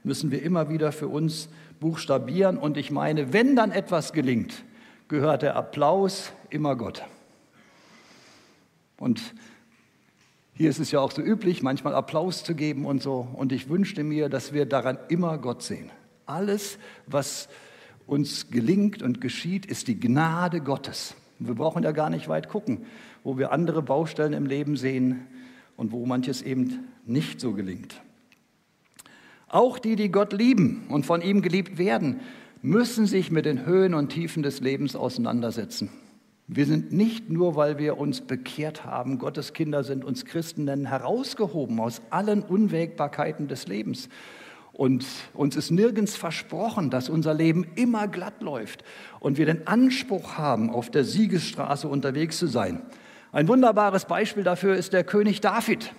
müssen 0.04 0.30
wir 0.30 0.42
immer 0.42 0.68
wieder 0.68 0.92
für 0.92 1.08
uns 1.08 1.48
buchstabieren. 1.80 2.58
Und 2.58 2.76
ich 2.76 2.90
meine, 2.90 3.32
wenn 3.32 3.56
dann 3.56 3.72
etwas 3.72 4.12
gelingt, 4.12 4.64
gehört 5.08 5.42
der 5.42 5.56
Applaus 5.56 6.32
immer 6.50 6.76
Gott. 6.76 7.02
Und 8.98 9.34
hier 10.54 10.70
ist 10.70 10.78
es 10.78 10.90
ja 10.90 11.00
auch 11.00 11.10
so 11.10 11.22
üblich, 11.22 11.62
manchmal 11.62 11.94
Applaus 11.94 12.44
zu 12.44 12.54
geben 12.54 12.86
und 12.86 13.02
so. 13.02 13.26
Und 13.34 13.52
ich 13.52 13.68
wünschte 13.68 14.04
mir, 14.04 14.28
dass 14.28 14.52
wir 14.52 14.66
daran 14.66 14.98
immer 15.08 15.38
Gott 15.38 15.62
sehen. 15.62 15.90
Alles, 16.26 16.78
was 17.06 17.48
uns 18.06 18.50
gelingt 18.50 19.02
und 19.02 19.20
geschieht, 19.20 19.66
ist 19.66 19.88
die 19.88 19.98
Gnade 19.98 20.60
Gottes. 20.60 21.14
Wir 21.38 21.54
brauchen 21.54 21.82
ja 21.82 21.92
gar 21.92 22.10
nicht 22.10 22.28
weit 22.28 22.48
gucken. 22.48 22.86
wo 23.24 23.38
wir 23.38 23.52
andere 23.52 23.82
Baustellen 23.82 24.32
im 24.32 24.46
Leben 24.46 24.76
sehen 24.76 25.26
und 25.76 25.92
wo 25.92 26.06
manches 26.06 26.42
eben 26.42 26.88
nicht 27.06 27.40
so 27.40 27.52
gelingt. 27.52 28.00
Auch 29.52 29.78
die, 29.78 29.96
die 29.96 30.10
Gott 30.10 30.32
lieben 30.32 30.86
und 30.88 31.04
von 31.04 31.20
ihm 31.20 31.42
geliebt 31.42 31.76
werden, 31.76 32.20
müssen 32.62 33.04
sich 33.04 33.30
mit 33.30 33.44
den 33.44 33.66
Höhen 33.66 33.92
und 33.92 34.08
Tiefen 34.08 34.42
des 34.42 34.60
Lebens 34.60 34.96
auseinandersetzen. 34.96 35.90
Wir 36.48 36.64
sind 36.64 36.90
nicht 36.90 37.28
nur, 37.28 37.54
weil 37.54 37.76
wir 37.76 37.98
uns 37.98 38.22
bekehrt 38.22 38.86
haben, 38.86 39.18
Gottes 39.18 39.52
Kinder 39.52 39.84
sind 39.84 40.06
uns 40.06 40.24
Christen 40.24 40.64
nennen, 40.64 40.86
herausgehoben 40.86 41.80
aus 41.80 42.00
allen 42.08 42.42
Unwägbarkeiten 42.42 43.46
des 43.46 43.66
Lebens. 43.66 44.08
Und 44.72 45.04
uns 45.34 45.54
ist 45.54 45.70
nirgends 45.70 46.16
versprochen, 46.16 46.88
dass 46.88 47.10
unser 47.10 47.34
Leben 47.34 47.66
immer 47.74 48.08
glatt 48.08 48.40
läuft 48.40 48.84
und 49.20 49.36
wir 49.36 49.44
den 49.44 49.66
Anspruch 49.66 50.38
haben, 50.38 50.70
auf 50.70 50.90
der 50.90 51.04
Siegesstraße 51.04 51.88
unterwegs 51.88 52.38
zu 52.38 52.46
sein. 52.46 52.80
Ein 53.32 53.48
wunderbares 53.48 54.06
Beispiel 54.06 54.44
dafür 54.44 54.76
ist 54.76 54.94
der 54.94 55.04
König 55.04 55.42
David. 55.42 55.92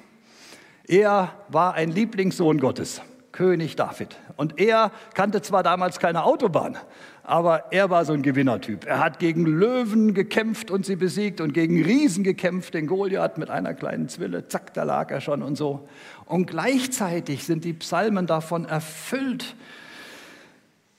Er 0.87 1.33
war 1.49 1.75
ein 1.75 1.91
Lieblingssohn 1.91 2.59
Gottes, 2.59 3.01
König 3.33 3.75
David. 3.75 4.15
Und 4.37 4.59
er 4.61 4.91
kannte 5.13 5.41
zwar 5.41 5.63
damals 5.63 5.99
keine 5.99 6.23
Autobahn, 6.23 6.77
aber 7.23 7.65
er 7.71 7.89
war 7.89 8.05
so 8.05 8.13
ein 8.13 8.21
Gewinnertyp. 8.21 8.85
Er 8.85 8.99
hat 8.99 9.19
gegen 9.19 9.45
Löwen 9.45 10.13
gekämpft 10.13 10.71
und 10.71 10.85
sie 10.85 10.95
besiegt 10.95 11.41
und 11.41 11.53
gegen 11.53 11.83
Riesen 11.83 12.23
gekämpft, 12.23 12.75
den 12.75 12.87
Goliath 12.87 13.37
mit 13.37 13.49
einer 13.49 13.73
kleinen 13.73 14.07
Zwille, 14.07 14.47
zack, 14.47 14.73
da 14.73 14.83
lag 14.83 15.11
er 15.11 15.19
schon 15.19 15.41
und 15.41 15.57
so. 15.57 15.89
Und 16.25 16.45
gleichzeitig 16.45 17.43
sind 17.43 17.65
die 17.65 17.73
Psalmen 17.73 18.27
davon 18.27 18.65
erfüllt, 18.65 19.55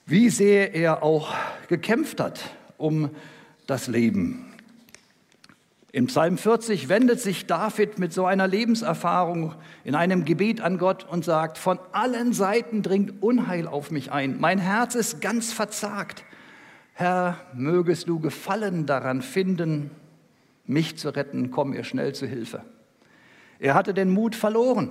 wie 0.05 0.29
sehr 0.29 0.75
er 0.75 1.03
auch 1.03 1.33
gekämpft 1.69 2.21
hat 2.21 2.41
um 2.77 3.11
das 3.67 3.87
Leben. 3.87 4.44
Im 5.95 6.07
Psalm 6.07 6.39
40 6.39 6.89
wendet 6.89 7.21
sich 7.21 7.47
David 7.47 8.01
mit 8.01 8.13
so 8.13 8.27
einer 8.27 8.49
Lebenserfahrung 8.49 9.55
in 9.85 9.95
einem 9.95 10.25
Gebet 10.25 10.61
an 10.61 10.77
Gott 10.77 11.05
und 11.05 11.25
sagt, 11.25 11.57
von 11.57 11.79
allen 11.93 12.33
Seiten 12.33 12.83
dringt 12.83 13.23
Unheil 13.23 13.69
auf 13.69 13.93
mich 13.93 14.11
ein, 14.11 14.41
mein 14.41 14.59
Herz 14.59 14.97
ist 14.97 15.21
ganz 15.21 15.53
verzagt. 15.53 16.25
Herr, 16.95 17.37
mögest 17.55 18.09
du 18.09 18.19
Gefallen 18.19 18.87
daran 18.87 19.23
finden, 19.23 19.93
mich 20.67 20.99
zu 20.99 21.11
retten, 21.11 21.53
komm 21.53 21.71
mir 21.71 21.85
schnell 21.85 22.13
zu 22.13 22.27
Hilfe. 22.27 22.65
Er 23.61 23.75
hatte 23.75 23.95
den 23.95 24.11
Mut 24.11 24.35
verloren, 24.35 24.91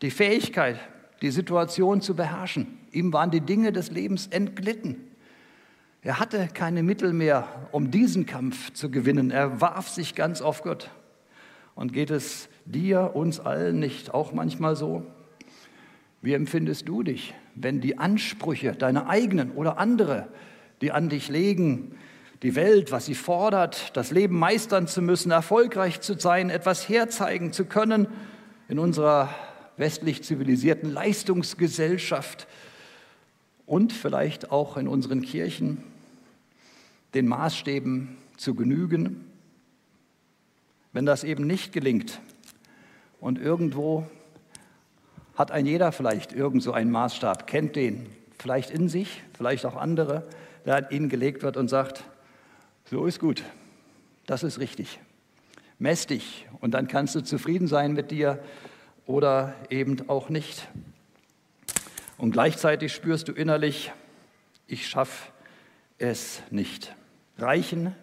die 0.00 0.12
Fähigkeit, 0.12 0.78
die 1.22 1.32
Situation 1.32 2.02
zu 2.02 2.14
beherrschen. 2.14 2.78
Ihm 2.92 3.12
waren 3.12 3.32
die 3.32 3.40
Dinge 3.40 3.72
des 3.72 3.90
Lebens 3.90 4.28
entglitten. 4.28 5.11
Er 6.04 6.18
hatte 6.18 6.48
keine 6.52 6.82
Mittel 6.82 7.12
mehr, 7.12 7.46
um 7.70 7.92
diesen 7.92 8.26
Kampf 8.26 8.72
zu 8.72 8.90
gewinnen. 8.90 9.30
Er 9.30 9.60
warf 9.60 9.88
sich 9.88 10.16
ganz 10.16 10.42
auf 10.42 10.62
Gott. 10.62 10.90
Und 11.76 11.92
geht 11.92 12.10
es 12.10 12.48
dir, 12.64 13.12
uns 13.14 13.38
allen 13.38 13.78
nicht 13.78 14.12
auch 14.12 14.32
manchmal 14.32 14.74
so? 14.74 15.06
Wie 16.20 16.34
empfindest 16.34 16.88
du 16.88 17.04
dich, 17.04 17.34
wenn 17.54 17.80
die 17.80 17.98
Ansprüche, 17.98 18.72
deine 18.72 19.08
eigenen 19.08 19.52
oder 19.52 19.78
andere, 19.78 20.26
die 20.80 20.90
an 20.90 21.08
dich 21.08 21.28
legen, 21.28 21.94
die 22.42 22.56
Welt, 22.56 22.90
was 22.90 23.06
sie 23.06 23.14
fordert, 23.14 23.96
das 23.96 24.10
Leben 24.10 24.36
meistern 24.36 24.88
zu 24.88 25.02
müssen, 25.02 25.30
erfolgreich 25.30 26.00
zu 26.00 26.18
sein, 26.18 26.50
etwas 26.50 26.88
herzeigen 26.88 27.52
zu 27.52 27.64
können 27.64 28.08
in 28.68 28.80
unserer 28.80 29.32
westlich 29.76 30.24
zivilisierten 30.24 30.90
Leistungsgesellschaft 30.90 32.48
und 33.66 33.92
vielleicht 33.92 34.50
auch 34.50 34.76
in 34.76 34.88
unseren 34.88 35.22
Kirchen, 35.22 35.84
den 37.14 37.28
Maßstäben 37.28 38.16
zu 38.36 38.54
genügen. 38.54 39.24
Wenn 40.92 41.06
das 41.06 41.24
eben 41.24 41.46
nicht 41.46 41.72
gelingt 41.72 42.20
und 43.20 43.38
irgendwo 43.38 44.06
hat 45.34 45.50
ein 45.50 45.66
jeder 45.66 45.92
vielleicht 45.92 46.32
irgend 46.32 46.62
so 46.62 46.72
einen 46.72 46.90
Maßstab, 46.90 47.46
kennt 47.46 47.76
den, 47.76 48.06
vielleicht 48.38 48.70
in 48.70 48.88
sich, 48.88 49.22
vielleicht 49.36 49.64
auch 49.64 49.76
andere, 49.76 50.28
der 50.66 50.76
an 50.76 50.86
ihn 50.90 51.08
gelegt 51.08 51.42
wird 51.42 51.56
und 51.56 51.68
sagt, 51.68 52.04
so 52.84 53.06
ist 53.06 53.20
gut, 53.20 53.42
das 54.26 54.42
ist 54.42 54.58
richtig. 54.58 55.00
Mess 55.78 56.06
dich 56.06 56.46
und 56.60 56.72
dann 56.72 56.88
kannst 56.88 57.14
du 57.14 57.22
zufrieden 57.22 57.66
sein 57.66 57.94
mit 57.94 58.10
dir 58.10 58.42
oder 59.06 59.54
eben 59.70 60.08
auch 60.08 60.28
nicht. 60.28 60.68
Und 62.18 62.32
gleichzeitig 62.32 62.92
spürst 62.92 63.28
du 63.28 63.32
innerlich, 63.32 63.92
ich 64.66 64.88
schaffe 64.88 65.32
es 65.98 66.42
nicht 66.50 66.94
reichen 67.38 67.94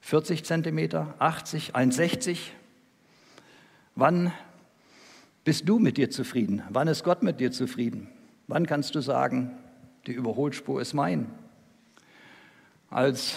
40 0.00 0.44
Zentimeter, 0.44 1.14
80, 1.18 1.74
1,60? 1.74 2.38
Wann 3.96 4.32
bist 5.44 5.68
du 5.68 5.78
mit 5.78 5.96
dir 5.96 6.10
zufrieden? 6.10 6.62
Wann 6.70 6.88
ist 6.88 7.02
Gott 7.02 7.22
mit 7.22 7.40
dir 7.40 7.50
zufrieden? 7.50 8.08
Wann 8.46 8.66
kannst 8.66 8.94
du 8.94 9.00
sagen, 9.00 9.50
die 10.06 10.12
Überholspur 10.12 10.80
ist 10.80 10.94
mein? 10.94 11.30
Als 12.90 13.36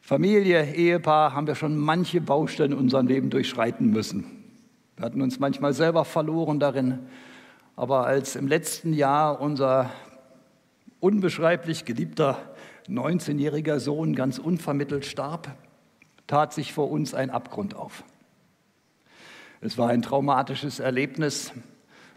Familie, 0.00 0.72
Ehepaar 0.74 1.34
haben 1.34 1.46
wir 1.46 1.54
schon 1.54 1.76
manche 1.76 2.20
Baustellen 2.20 2.72
in 2.72 2.78
unserem 2.78 3.08
Leben 3.08 3.30
durchschreiten 3.30 3.90
müssen. 3.90 4.24
Wir 4.96 5.04
hatten 5.04 5.20
uns 5.20 5.38
manchmal 5.38 5.72
selber 5.72 6.04
verloren 6.04 6.60
darin. 6.60 7.00
Aber 7.76 8.06
als 8.06 8.34
im 8.34 8.48
letzten 8.48 8.92
Jahr 8.92 9.40
unser 9.40 9.90
unbeschreiblich 11.00 11.84
geliebter 11.84 12.38
19-jähriger 12.88 13.80
Sohn 13.80 14.14
ganz 14.14 14.38
unvermittelt 14.38 15.04
starb, 15.04 15.56
tat 16.26 16.52
sich 16.52 16.72
vor 16.72 16.90
uns 16.90 17.14
ein 17.14 17.30
Abgrund 17.30 17.74
auf. 17.74 18.04
Es 19.60 19.76
war 19.76 19.88
ein 19.88 20.02
traumatisches 20.02 20.78
Erlebnis, 20.78 21.52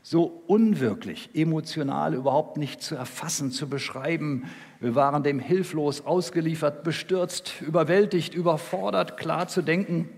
so 0.04 0.44
unwirklich, 0.48 1.30
emotional 1.34 2.14
überhaupt 2.14 2.58
nicht 2.58 2.82
zu 2.82 2.96
erfassen, 2.96 3.52
zu 3.52 3.70
beschreiben. 3.70 4.46
Wir 4.80 4.96
waren 4.96 5.24
dem 5.24 5.40
hilflos 5.40 6.06
ausgeliefert, 6.06 6.84
bestürzt, 6.84 7.62
überwältigt, 7.62 8.34
überfordert, 8.34 9.18
klar 9.18 9.48
zu 9.48 9.62
denken. 9.62 10.10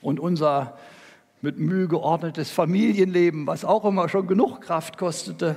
Und 0.00 0.20
unser 0.20 0.78
mit 1.42 1.58
Mühe 1.58 1.88
geordnetes 1.88 2.50
Familienleben, 2.50 3.46
was 3.46 3.64
auch 3.64 3.84
immer 3.84 4.08
schon 4.08 4.26
genug 4.26 4.60
Kraft 4.60 4.98
kostete, 4.98 5.56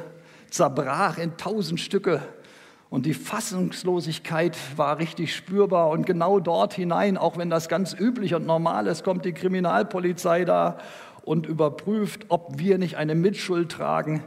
zerbrach 0.49 1.17
in 1.17 1.37
tausend 1.37 1.79
Stücke 1.79 2.21
und 2.93 3.07
die 3.07 3.15
Fassungslosigkeit 3.15 4.55
war 4.77 4.99
richtig 4.99 5.35
spürbar. 5.35 5.89
Und 5.89 6.05
genau 6.05 6.39
dort 6.39 6.75
hinein, 6.75 7.17
auch 7.17 7.39
wenn 7.39 7.49
das 7.49 7.67
ganz 7.67 7.95
üblich 7.99 8.35
und 8.35 8.45
normal 8.45 8.85
ist, 8.85 9.03
kommt 9.03 9.25
die 9.25 9.33
Kriminalpolizei 9.33 10.45
da 10.45 10.77
und 11.25 11.47
überprüft, 11.47 12.25
ob 12.29 12.59
wir 12.59 12.77
nicht 12.77 12.95
eine 12.97 13.15
Mitschuld 13.15 13.71
tragen, 13.71 14.23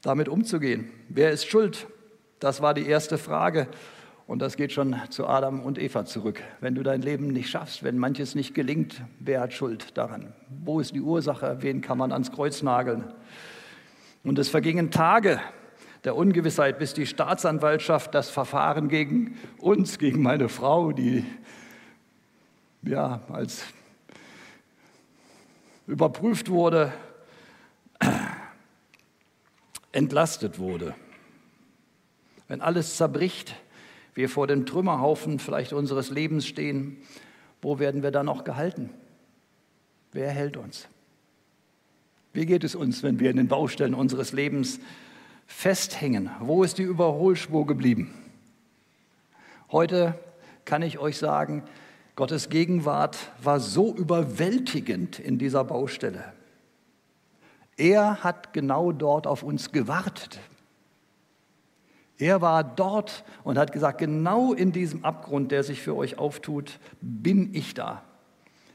damit 0.00 0.30
umzugehen. 0.30 0.90
Wer 1.10 1.32
ist 1.32 1.44
schuld? 1.46 1.86
Das 2.38 2.62
war 2.62 2.72
die 2.72 2.86
erste 2.86 3.18
Frage. 3.18 3.68
Und 4.26 4.38
das 4.38 4.56
geht 4.56 4.72
schon 4.72 4.96
zu 5.10 5.26
Adam 5.26 5.60
und 5.60 5.78
Eva 5.78 6.06
zurück. 6.06 6.40
Wenn 6.62 6.74
du 6.74 6.82
dein 6.82 7.02
Leben 7.02 7.26
nicht 7.26 7.50
schaffst, 7.50 7.82
wenn 7.82 7.98
manches 7.98 8.34
nicht 8.34 8.54
gelingt, 8.54 9.02
wer 9.18 9.42
hat 9.42 9.52
Schuld 9.52 9.98
daran? 9.98 10.32
Wo 10.64 10.80
ist 10.80 10.94
die 10.94 11.02
Ursache? 11.02 11.58
Wen 11.60 11.82
kann 11.82 11.98
man 11.98 12.10
ans 12.10 12.32
Kreuz 12.32 12.62
nageln? 12.62 13.04
Und 14.24 14.38
es 14.38 14.48
vergingen 14.48 14.90
Tage, 14.90 15.40
der 16.04 16.16
Ungewissheit, 16.16 16.78
bis 16.78 16.94
die 16.94 17.06
Staatsanwaltschaft 17.06 18.14
das 18.14 18.30
Verfahren 18.30 18.88
gegen 18.88 19.38
uns, 19.58 19.98
gegen 19.98 20.22
meine 20.22 20.48
Frau, 20.48 20.92
die 20.92 21.24
ja 22.82 23.20
als 23.30 23.64
überprüft 25.86 26.48
wurde, 26.48 26.92
entlastet 29.92 30.58
wurde. 30.58 30.94
Wenn 32.48 32.60
alles 32.60 32.96
zerbricht, 32.96 33.54
wir 34.14 34.28
vor 34.28 34.46
dem 34.46 34.66
Trümmerhaufen 34.66 35.38
vielleicht 35.38 35.72
unseres 35.72 36.10
Lebens 36.10 36.46
stehen, 36.46 36.96
wo 37.62 37.78
werden 37.78 38.02
wir 38.02 38.10
dann 38.10 38.26
noch 38.26 38.44
gehalten? 38.44 38.90
Wer 40.12 40.30
hält 40.30 40.56
uns? 40.56 40.88
Wie 42.32 42.46
geht 42.46 42.64
es 42.64 42.74
uns, 42.74 43.02
wenn 43.02 43.20
wir 43.20 43.30
in 43.30 43.36
den 43.36 43.48
Baustellen 43.48 43.94
unseres 43.94 44.32
Lebens 44.32 44.80
festhängen. 45.50 46.30
Wo 46.38 46.62
ist 46.62 46.78
die 46.78 46.84
Überholspur 46.84 47.66
geblieben? 47.66 48.14
Heute 49.70 50.14
kann 50.64 50.80
ich 50.80 50.98
euch 50.98 51.18
sagen, 51.18 51.64
Gottes 52.16 52.48
Gegenwart 52.48 53.18
war 53.42 53.60
so 53.60 53.94
überwältigend 53.94 55.18
in 55.18 55.38
dieser 55.38 55.64
Baustelle. 55.64 56.32
Er 57.76 58.22
hat 58.22 58.52
genau 58.52 58.92
dort 58.92 59.26
auf 59.26 59.42
uns 59.42 59.72
gewartet. 59.72 60.38
Er 62.16 62.40
war 62.40 62.62
dort 62.62 63.24
und 63.42 63.58
hat 63.58 63.72
gesagt, 63.72 63.98
genau 63.98 64.52
in 64.52 64.72
diesem 64.72 65.04
Abgrund, 65.04 65.50
der 65.50 65.64
sich 65.64 65.82
für 65.82 65.96
euch 65.96 66.18
auftut, 66.18 66.78
bin 67.00 67.54
ich 67.54 67.74
da. 67.74 68.02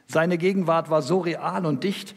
Seine 0.07 0.37
Gegenwart 0.37 0.89
war 0.89 1.01
so 1.01 1.19
real 1.19 1.65
und 1.65 1.83
dicht, 1.83 2.15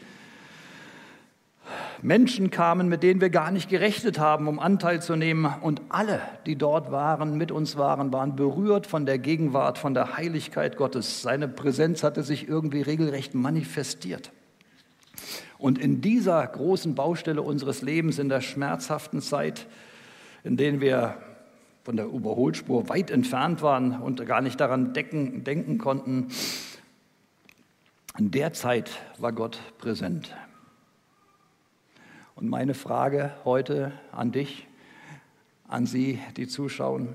Menschen 2.01 2.51
kamen, 2.51 2.89
mit 2.89 3.03
denen 3.03 3.21
wir 3.21 3.29
gar 3.29 3.51
nicht 3.51 3.69
gerechnet 3.69 4.19
haben, 4.19 4.47
um 4.47 4.59
Anteil 4.59 5.01
zu 5.01 5.15
nehmen. 5.15 5.45
Und 5.61 5.81
alle, 5.89 6.21
die 6.45 6.55
dort 6.55 6.91
waren, 6.91 7.37
mit 7.37 7.51
uns 7.51 7.77
waren, 7.77 8.11
waren 8.13 8.35
berührt 8.35 8.87
von 8.87 9.05
der 9.05 9.17
Gegenwart, 9.17 9.77
von 9.77 9.93
der 9.93 10.17
Heiligkeit 10.17 10.77
Gottes. 10.77 11.21
Seine 11.21 11.47
Präsenz 11.47 12.03
hatte 12.03 12.23
sich 12.23 12.47
irgendwie 12.47 12.81
regelrecht 12.81 13.35
manifestiert. 13.35 14.31
Und 15.57 15.77
in 15.77 16.01
dieser 16.01 16.45
großen 16.47 16.95
Baustelle 16.95 17.41
unseres 17.41 17.81
Lebens, 17.81 18.17
in 18.17 18.29
der 18.29 18.41
schmerzhaften 18.41 19.21
Zeit, 19.21 19.67
in 20.43 20.55
der 20.55 20.79
wir 20.79 21.17
von 21.83 21.97
der 21.97 22.05
Überholspur 22.05 22.87
weit 22.87 23.11
entfernt 23.11 23.61
waren 23.61 23.99
und 23.99 24.25
gar 24.25 24.41
nicht 24.41 24.59
daran 24.59 24.93
decken, 24.93 25.43
denken 25.43 25.77
konnten, 25.77 26.27
in 28.17 28.31
der 28.31 28.53
Zeit 28.53 28.91
war 29.17 29.31
Gott 29.31 29.59
präsent. 29.77 30.35
Und 32.39 32.47
meine 32.47 32.73
Frage 32.73 33.33
heute 33.43 33.91
an 34.13 34.31
dich, 34.31 34.65
an 35.67 35.85
Sie, 35.85 36.19
die 36.37 36.47
zuschauen, 36.47 37.09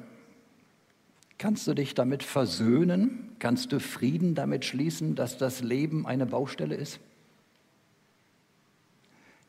kannst 1.39 1.67
du 1.67 1.73
dich 1.73 1.95
damit 1.95 2.23
versöhnen? 2.23 3.35
Kannst 3.39 3.73
du 3.73 3.81
Frieden 3.81 4.35
damit 4.35 4.67
schließen, 4.67 5.15
dass 5.15 5.39
das 5.39 5.63
Leben 5.63 6.07
eine 6.07 6.27
Baustelle 6.27 6.75
ist? 6.75 7.01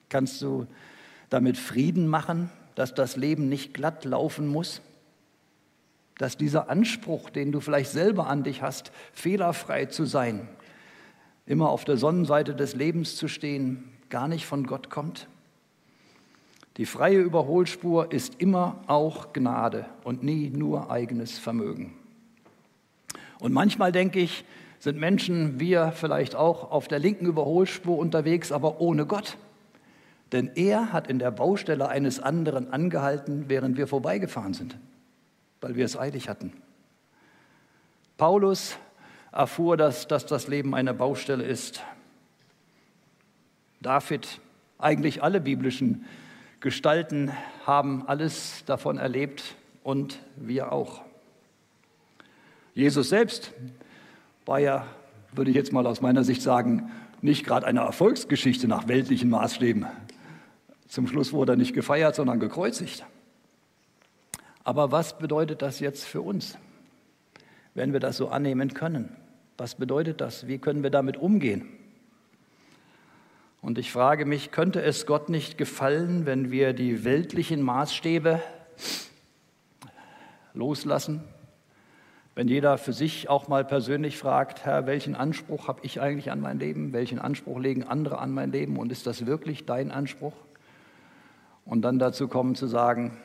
Kannst 0.08 0.42
du 0.42 0.66
damit 1.30 1.58
Frieden 1.58 2.08
machen, 2.08 2.50
dass 2.76 2.94
das 2.94 3.18
Leben 3.18 3.50
nicht 3.50 3.74
glatt 3.74 4.06
laufen 4.06 4.48
muss? 4.48 4.80
Dass 6.18 6.38
dieser 6.38 6.70
Anspruch, 6.70 7.30
den 7.30 7.52
du 7.52 7.60
vielleicht 7.60 7.92
selber 7.92 8.28
an 8.28 8.46
dich 8.46 8.62
hast, 8.62 8.94
fehlerfrei 9.12 9.88
zu 9.88 10.06
sein, 10.06 10.48
immer 11.46 11.68
auf 11.68 11.84
der 11.84 11.98
Sonnenseite 11.98 12.56
des 12.56 12.76
Lebens 12.76 13.18
zu 13.18 13.28
stehen, 13.28 13.92
gar 14.08 14.30
nicht 14.30 14.46
von 14.46 14.66
Gott 14.66 14.90
kommt? 14.90 15.28
Die 16.78 16.86
freie 16.86 17.20
Überholspur 17.20 18.12
ist 18.12 18.42
immer 18.42 18.82
auch 18.88 19.32
Gnade 19.32 19.86
und 20.04 20.24
nie 20.24 20.50
nur 20.50 20.92
eigenes 20.92 21.40
Vermögen. 21.40 21.94
Und 23.40 23.54
manchmal 23.54 23.92
denke 23.92 24.20
ich, 24.20 24.44
sind 24.80 25.00
Menschen, 25.00 25.60
wir 25.60 25.94
vielleicht 25.94 26.36
auch 26.36 26.72
auf 26.72 26.88
der 26.88 27.00
linken 27.00 27.26
Überholspur 27.26 27.98
unterwegs, 27.98 28.52
aber 28.52 28.82
ohne 28.82 29.06
Gott. 29.06 29.38
Denn 30.32 30.52
er 30.56 30.92
hat 30.92 31.08
in 31.08 31.18
der 31.18 31.32
Baustelle 31.32 31.88
eines 31.88 32.20
anderen 32.20 32.74
angehalten, 32.74 33.46
während 33.48 33.78
wir 33.78 33.88
vorbeigefahren 33.88 34.54
sind, 34.54 34.78
weil 35.62 35.76
wir 35.76 35.86
es 35.86 35.98
eilig 35.98 36.28
hatten. 36.28 36.52
Paulus 38.18 38.78
erfuhr, 39.32 39.78
dass, 39.78 40.08
dass 40.08 40.26
das 40.26 40.48
Leben 40.48 40.76
eine 40.76 40.94
Baustelle 40.94 41.44
ist. 41.44 41.84
David, 43.82 44.40
eigentlich 44.78 45.24
alle 45.24 45.40
biblischen 45.40 46.06
Gestalten 46.66 47.32
haben 47.68 48.08
alles 48.08 48.64
davon 48.66 48.98
erlebt 48.98 49.54
und 49.84 50.18
wir 50.36 50.72
auch. 50.72 51.04
Jesus 52.74 53.10
selbst 53.10 53.54
war 54.48 54.58
ja, 54.58 54.88
würde 55.32 55.52
ich 55.52 55.56
jetzt 55.56 55.72
mal 55.72 55.86
aus 55.86 56.02
meiner 56.02 56.24
Sicht 56.24 56.42
sagen, 56.42 56.90
nicht 57.22 57.46
gerade 57.46 57.68
eine 57.68 57.82
Erfolgsgeschichte 57.82 58.68
nach 58.68 58.88
weltlichen 58.88 59.30
Maßstäben. 59.30 59.86
Zum 60.88 61.08
Schluss 61.08 61.34
wurde 61.34 61.54
er 61.54 61.56
nicht 61.56 61.76
gefeiert, 61.76 62.16
sondern 62.16 62.40
gekreuzigt. 62.40 63.06
Aber 64.64 64.92
was 64.92 65.20
bedeutet 65.20 65.62
das 65.62 65.80
jetzt 65.80 66.04
für 66.06 66.22
uns, 66.22 66.58
wenn 67.76 67.94
wir 67.94 68.00
das 68.00 68.18
so 68.18 68.30
annehmen 68.30 68.74
können? 68.74 69.16
Was 69.60 69.76
bedeutet 69.76 70.20
das? 70.20 70.48
Wie 70.48 70.58
können 70.58 70.82
wir 70.82 70.90
damit 70.90 71.16
umgehen? 71.16 71.68
Und 73.66 73.80
ich 73.80 73.92
frage 73.92 74.28
mich, 74.28 74.52
könnte 74.52 74.84
es 74.84 75.08
Gott 75.08 75.28
nicht 75.28 75.58
gefallen, 75.58 76.28
wenn 76.28 76.52
wir 76.52 76.74
die 76.74 77.04
weltlichen 77.04 77.64
Maßstäbe 77.64 78.40
loslassen? 80.54 81.24
Wenn 82.36 82.48
jeder 82.48 82.78
für 82.78 82.94
sich 82.94 83.28
auch 83.28 83.48
mal 83.48 83.66
persönlich 83.66 84.20
fragt, 84.20 84.66
Herr, 84.66 84.86
welchen 84.86 85.16
Anspruch 85.16 85.68
habe 85.68 85.80
ich 85.82 86.00
eigentlich 86.00 86.30
an 86.30 86.42
mein 86.42 86.60
Leben? 86.60 86.94
Welchen 86.94 87.18
Anspruch 87.18 87.58
legen 87.58 87.84
andere 87.84 88.20
an 88.20 88.32
mein 88.32 88.52
Leben? 88.52 88.78
Und 88.78 88.92
ist 88.92 89.08
das 89.08 89.26
wirklich 89.26 89.66
dein 89.66 89.90
Anspruch? 89.90 90.36
Und 91.66 91.82
dann 91.82 91.98
dazu 91.98 92.28
kommen 92.28 92.54
zu 92.54 92.68
sagen, 92.68 93.18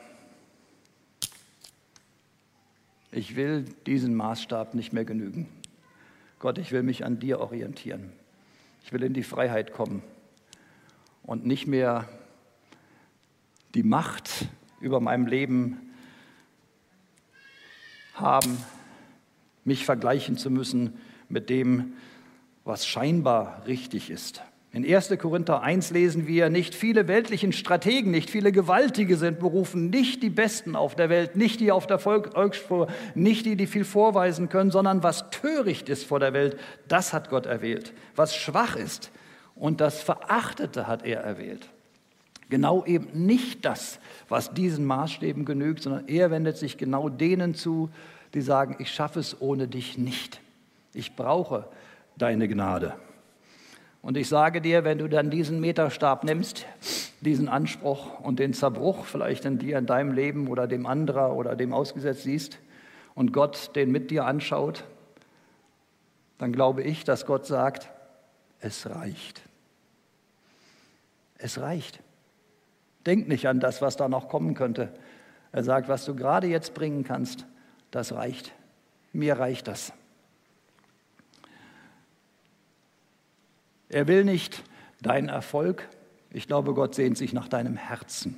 ich 3.11 3.35
will 3.35 3.65
diesen 3.85 4.15
Maßstab 4.15 4.73
nicht 4.73 4.91
mehr 4.91 5.05
genügen. 5.05 5.47
Gott, 6.39 6.57
ich 6.57 6.71
will 6.71 6.81
mich 6.81 7.05
an 7.05 7.19
dir 7.19 7.39
orientieren. 7.41 8.11
Ich 8.83 8.91
will 8.91 9.03
in 9.03 9.13
die 9.13 9.21
Freiheit 9.21 9.71
kommen 9.71 10.01
und 11.23 11.45
nicht 11.45 11.67
mehr 11.67 12.07
die 13.75 13.83
Macht 13.83 14.47
über 14.79 14.99
meinem 14.99 15.27
Leben 15.27 15.77
haben, 18.15 18.57
mich 19.63 19.85
vergleichen 19.85 20.37
zu 20.37 20.49
müssen 20.49 20.99
mit 21.29 21.49
dem, 21.49 21.93
was 22.63 22.85
scheinbar 22.85 23.63
richtig 23.65 24.09
ist. 24.09 24.41
In 24.73 24.85
1. 24.85 25.09
Korinther 25.19 25.61
1 25.61 25.91
lesen 25.91 26.27
wir, 26.27 26.49
nicht 26.49 26.75
viele 26.75 27.09
weltlichen 27.09 27.51
Strategen, 27.51 28.09
nicht 28.09 28.29
viele 28.29 28.53
Gewaltige 28.53 29.17
sind 29.17 29.37
berufen, 29.37 29.89
nicht 29.89 30.23
die 30.23 30.29
Besten 30.29 30.77
auf 30.77 30.95
der 30.95 31.09
Welt, 31.09 31.35
nicht 31.35 31.59
die 31.59 31.73
auf 31.73 31.87
der 31.87 31.99
Volksspur, 31.99 32.87
nicht 33.13 33.45
die, 33.45 33.57
die 33.57 33.67
viel 33.67 33.83
vorweisen 33.83 34.47
können, 34.47 34.71
sondern 34.71 35.03
was 35.03 35.29
töricht 35.29 35.89
ist 35.89 36.05
vor 36.05 36.21
der 36.21 36.31
Welt, 36.31 36.57
das 36.87 37.11
hat 37.11 37.29
Gott 37.29 37.47
erwählt. 37.47 37.93
Was 38.15 38.33
schwach 38.33 38.77
ist, 38.77 39.11
und 39.61 39.79
das 39.79 40.01
Verachtete 40.01 40.87
hat 40.87 41.05
er 41.05 41.21
erwählt. 41.21 41.69
Genau 42.49 42.83
eben 42.83 43.27
nicht 43.27 43.63
das, 43.63 43.99
was 44.27 44.55
diesen 44.55 44.85
Maßstäben 44.85 45.45
genügt, 45.45 45.83
sondern 45.83 46.07
er 46.07 46.31
wendet 46.31 46.57
sich 46.57 46.77
genau 46.79 47.09
denen 47.09 47.53
zu, 47.53 47.91
die 48.33 48.41
sagen, 48.41 48.77
ich 48.79 48.91
schaffe 48.91 49.19
es 49.19 49.39
ohne 49.39 49.67
dich 49.67 49.99
nicht. 49.99 50.41
Ich 50.95 51.15
brauche 51.15 51.67
deine 52.17 52.47
Gnade. 52.47 52.95
Und 54.01 54.17
ich 54.17 54.27
sage 54.27 54.61
dir, 54.61 54.83
wenn 54.83 54.97
du 54.97 55.07
dann 55.07 55.29
diesen 55.29 55.61
Meterstab 55.61 56.23
nimmst, 56.23 56.65
diesen 57.21 57.47
Anspruch 57.47 58.19
und 58.19 58.39
den 58.39 58.55
Zerbruch 58.55 59.05
vielleicht 59.05 59.45
in 59.45 59.59
dir, 59.59 59.77
in 59.77 59.85
deinem 59.85 60.11
Leben 60.11 60.47
oder 60.47 60.65
dem 60.65 60.87
anderer 60.87 61.35
oder 61.35 61.55
dem 61.55 61.71
ausgesetzt 61.71 62.23
siehst 62.23 62.57
und 63.13 63.31
Gott 63.31 63.75
den 63.75 63.91
mit 63.91 64.09
dir 64.09 64.25
anschaut, 64.25 64.85
dann 66.39 66.51
glaube 66.51 66.81
ich, 66.81 67.03
dass 67.03 67.27
Gott 67.27 67.45
sagt, 67.45 67.91
es 68.59 68.89
reicht. 68.89 69.43
Es 71.41 71.59
reicht. 71.59 71.99
Denk 73.05 73.27
nicht 73.27 73.47
an 73.47 73.59
das, 73.59 73.81
was 73.81 73.97
da 73.97 74.07
noch 74.07 74.29
kommen 74.29 74.53
könnte. 74.53 74.93
Er 75.51 75.63
sagt, 75.63 75.89
was 75.89 76.05
du 76.05 76.15
gerade 76.15 76.47
jetzt 76.47 76.73
bringen 76.73 77.03
kannst, 77.03 77.45
das 77.89 78.13
reicht. 78.13 78.53
Mir 79.11 79.39
reicht 79.39 79.67
das. 79.67 79.91
Er 83.89 84.07
will 84.07 84.23
nicht 84.23 84.63
deinen 85.01 85.29
Erfolg. 85.29 85.89
Ich 86.29 86.47
glaube, 86.47 86.73
Gott 86.73 86.95
sehnt 86.95 87.17
sich 87.17 87.33
nach 87.33 87.49
deinem 87.49 87.75
Herzen. 87.75 88.37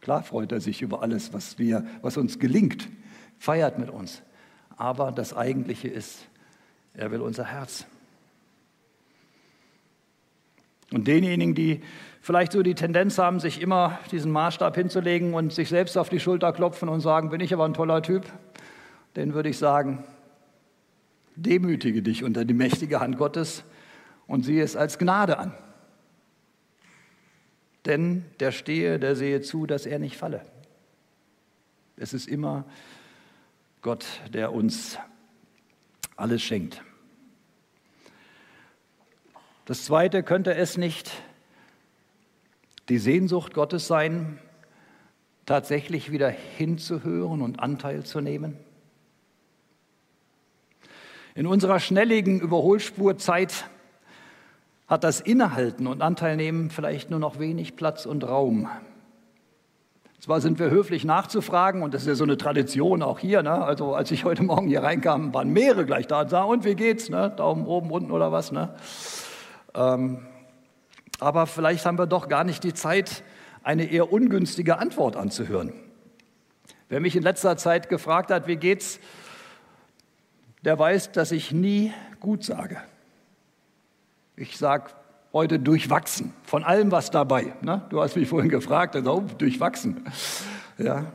Klar 0.00 0.22
freut 0.22 0.52
er 0.52 0.60
sich 0.60 0.82
über 0.82 1.02
alles, 1.02 1.32
was, 1.32 1.58
wir, 1.58 1.84
was 2.02 2.16
uns 2.16 2.38
gelingt, 2.38 2.88
feiert 3.38 3.78
mit 3.78 3.90
uns. 3.90 4.22
Aber 4.76 5.10
das 5.10 5.34
Eigentliche 5.34 5.88
ist, 5.88 6.28
er 6.94 7.10
will 7.10 7.22
unser 7.22 7.44
Herz. 7.44 7.86
Und 10.96 11.06
denjenigen, 11.08 11.54
die 11.54 11.82
vielleicht 12.22 12.52
so 12.52 12.62
die 12.62 12.74
Tendenz 12.74 13.18
haben, 13.18 13.38
sich 13.38 13.60
immer 13.60 13.98
diesen 14.12 14.32
Maßstab 14.32 14.74
hinzulegen 14.74 15.34
und 15.34 15.52
sich 15.52 15.68
selbst 15.68 15.98
auf 15.98 16.08
die 16.08 16.20
Schulter 16.20 16.54
klopfen 16.54 16.88
und 16.88 17.02
sagen, 17.02 17.28
bin 17.28 17.42
ich 17.42 17.52
aber 17.52 17.66
ein 17.66 17.74
toller 17.74 18.00
Typ, 18.00 18.24
den 19.14 19.34
würde 19.34 19.50
ich 19.50 19.58
sagen, 19.58 20.04
demütige 21.34 22.00
dich 22.00 22.24
unter 22.24 22.46
die 22.46 22.54
mächtige 22.54 22.98
Hand 22.98 23.18
Gottes 23.18 23.62
und 24.26 24.46
sieh 24.46 24.58
es 24.58 24.74
als 24.74 24.96
Gnade 24.96 25.38
an. 25.38 25.52
Denn 27.84 28.24
der 28.40 28.50
stehe, 28.50 28.98
der 28.98 29.16
sehe 29.16 29.42
zu, 29.42 29.66
dass 29.66 29.84
er 29.84 29.98
nicht 29.98 30.16
falle. 30.16 30.46
Es 31.98 32.14
ist 32.14 32.26
immer 32.26 32.64
Gott, 33.82 34.06
der 34.32 34.50
uns 34.54 34.98
alles 36.16 36.40
schenkt. 36.40 36.80
Das 39.66 39.84
Zweite 39.84 40.22
könnte 40.22 40.54
es 40.54 40.76
nicht 40.76 41.10
die 42.88 42.98
Sehnsucht 42.98 43.52
Gottes 43.52 43.88
sein, 43.88 44.38
tatsächlich 45.44 46.12
wieder 46.12 46.28
hinzuhören 46.28 47.42
und 47.42 47.58
Anteil 47.58 48.04
zu 48.04 48.20
nehmen? 48.20 48.56
In 51.34 51.48
unserer 51.48 51.80
schnelligen 51.80 52.38
Überholspurzeit 52.38 53.68
hat 54.86 55.02
das 55.02 55.20
Innehalten 55.20 55.88
und 55.88 56.00
Anteilnehmen 56.00 56.70
vielleicht 56.70 57.10
nur 57.10 57.18
noch 57.18 57.40
wenig 57.40 57.74
Platz 57.74 58.06
und 58.06 58.22
Raum. 58.22 58.68
Zwar 60.20 60.40
sind 60.40 60.60
wir 60.60 60.70
höflich 60.70 61.04
nachzufragen, 61.04 61.82
und 61.82 61.92
das 61.92 62.02
ist 62.02 62.08
ja 62.08 62.14
so 62.14 62.22
eine 62.22 62.36
Tradition 62.36 63.02
auch 63.02 63.18
hier. 63.18 63.42
Ne? 63.42 63.50
Also, 63.50 63.96
als 63.96 64.12
ich 64.12 64.24
heute 64.24 64.44
Morgen 64.44 64.68
hier 64.68 64.84
reinkam, 64.84 65.34
waren 65.34 65.52
mehrere 65.52 65.84
gleich 65.84 66.06
da 66.06 66.20
und 66.20 66.30
sagen: 66.30 66.48
Und 66.50 66.64
wie 66.64 66.76
geht's? 66.76 67.08
Ne? 67.08 67.32
Daumen 67.36 67.66
oben, 67.66 67.90
unten 67.90 68.12
oder 68.12 68.30
was? 68.30 68.52
Ne? 68.52 68.72
Ähm, 69.76 70.26
Aber 71.20 71.46
vielleicht 71.46 71.86
haben 71.86 71.98
wir 71.98 72.06
doch 72.06 72.28
gar 72.28 72.44
nicht 72.44 72.64
die 72.64 72.74
Zeit, 72.74 73.22
eine 73.62 73.90
eher 73.90 74.12
ungünstige 74.12 74.78
Antwort 74.78 75.16
anzuhören. 75.16 75.72
Wer 76.88 77.00
mich 77.00 77.16
in 77.16 77.22
letzter 77.22 77.56
Zeit 77.56 77.88
gefragt 77.88 78.30
hat, 78.30 78.46
wie 78.46 78.56
geht's, 78.56 79.00
der 80.64 80.78
weiß, 80.78 81.12
dass 81.12 81.32
ich 81.32 81.52
nie 81.52 81.92
gut 82.20 82.44
sage. 82.44 82.76
Ich 84.36 84.56
sage 84.56 84.90
heute 85.32 85.58
durchwachsen, 85.58 86.32
von 86.44 86.64
allem 86.64 86.92
was 86.92 87.10
dabei. 87.10 87.54
Ne? 87.60 87.82
Du 87.90 88.00
hast 88.00 88.16
mich 88.16 88.28
vorhin 88.28 88.50
gefragt, 88.50 88.94
also, 88.94 89.24
durchwachsen. 89.38 90.04
Ja, 90.78 91.12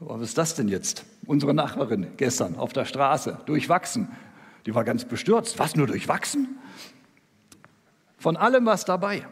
was 0.00 0.20
ist 0.20 0.36
das 0.38 0.54
denn 0.54 0.68
jetzt? 0.68 1.04
Unsere 1.26 1.54
Nachbarin 1.54 2.08
gestern 2.16 2.56
auf 2.56 2.72
der 2.72 2.84
Straße, 2.84 3.38
durchwachsen. 3.46 4.08
Die 4.66 4.74
war 4.74 4.84
ganz 4.84 5.04
bestürzt. 5.04 5.58
Was, 5.58 5.76
nur 5.76 5.86
durchwachsen? 5.86 6.58
Von 8.16 8.36
allem 8.36 8.66
was 8.66 8.84
dabei. 8.84 9.26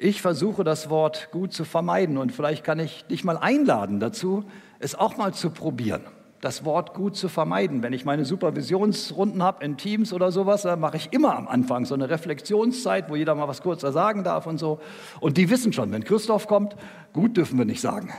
Ich 0.00 0.22
versuche 0.22 0.62
das 0.62 0.90
Wort 0.90 1.30
gut 1.32 1.52
zu 1.52 1.64
vermeiden 1.64 2.18
und 2.18 2.30
vielleicht 2.30 2.62
kann 2.62 2.78
ich 2.78 3.04
dich 3.06 3.24
mal 3.24 3.36
einladen 3.36 3.98
dazu, 3.98 4.44
es 4.78 4.94
auch 4.94 5.16
mal 5.16 5.34
zu 5.34 5.50
probieren, 5.50 6.02
das 6.40 6.64
Wort 6.64 6.94
gut 6.94 7.16
zu 7.16 7.28
vermeiden. 7.28 7.82
Wenn 7.82 7.92
ich 7.92 8.04
meine 8.04 8.24
Supervisionsrunden 8.24 9.42
habe 9.42 9.64
in 9.64 9.76
Teams 9.76 10.12
oder 10.12 10.30
sowas, 10.30 10.62
dann 10.62 10.78
mache 10.78 10.98
ich 10.98 11.12
immer 11.12 11.36
am 11.36 11.48
Anfang 11.48 11.84
so 11.84 11.94
eine 11.94 12.08
Reflexionszeit, 12.10 13.10
wo 13.10 13.16
jeder 13.16 13.34
mal 13.34 13.48
was 13.48 13.60
kurzer 13.60 13.90
sagen 13.90 14.22
darf 14.22 14.46
und 14.46 14.58
so. 14.58 14.78
Und 15.18 15.36
die 15.36 15.50
wissen 15.50 15.72
schon, 15.72 15.90
wenn 15.90 16.04
Christoph 16.04 16.46
kommt, 16.46 16.76
gut 17.12 17.36
dürfen 17.36 17.58
wir 17.58 17.64
nicht 17.64 17.80
sagen. 17.80 18.12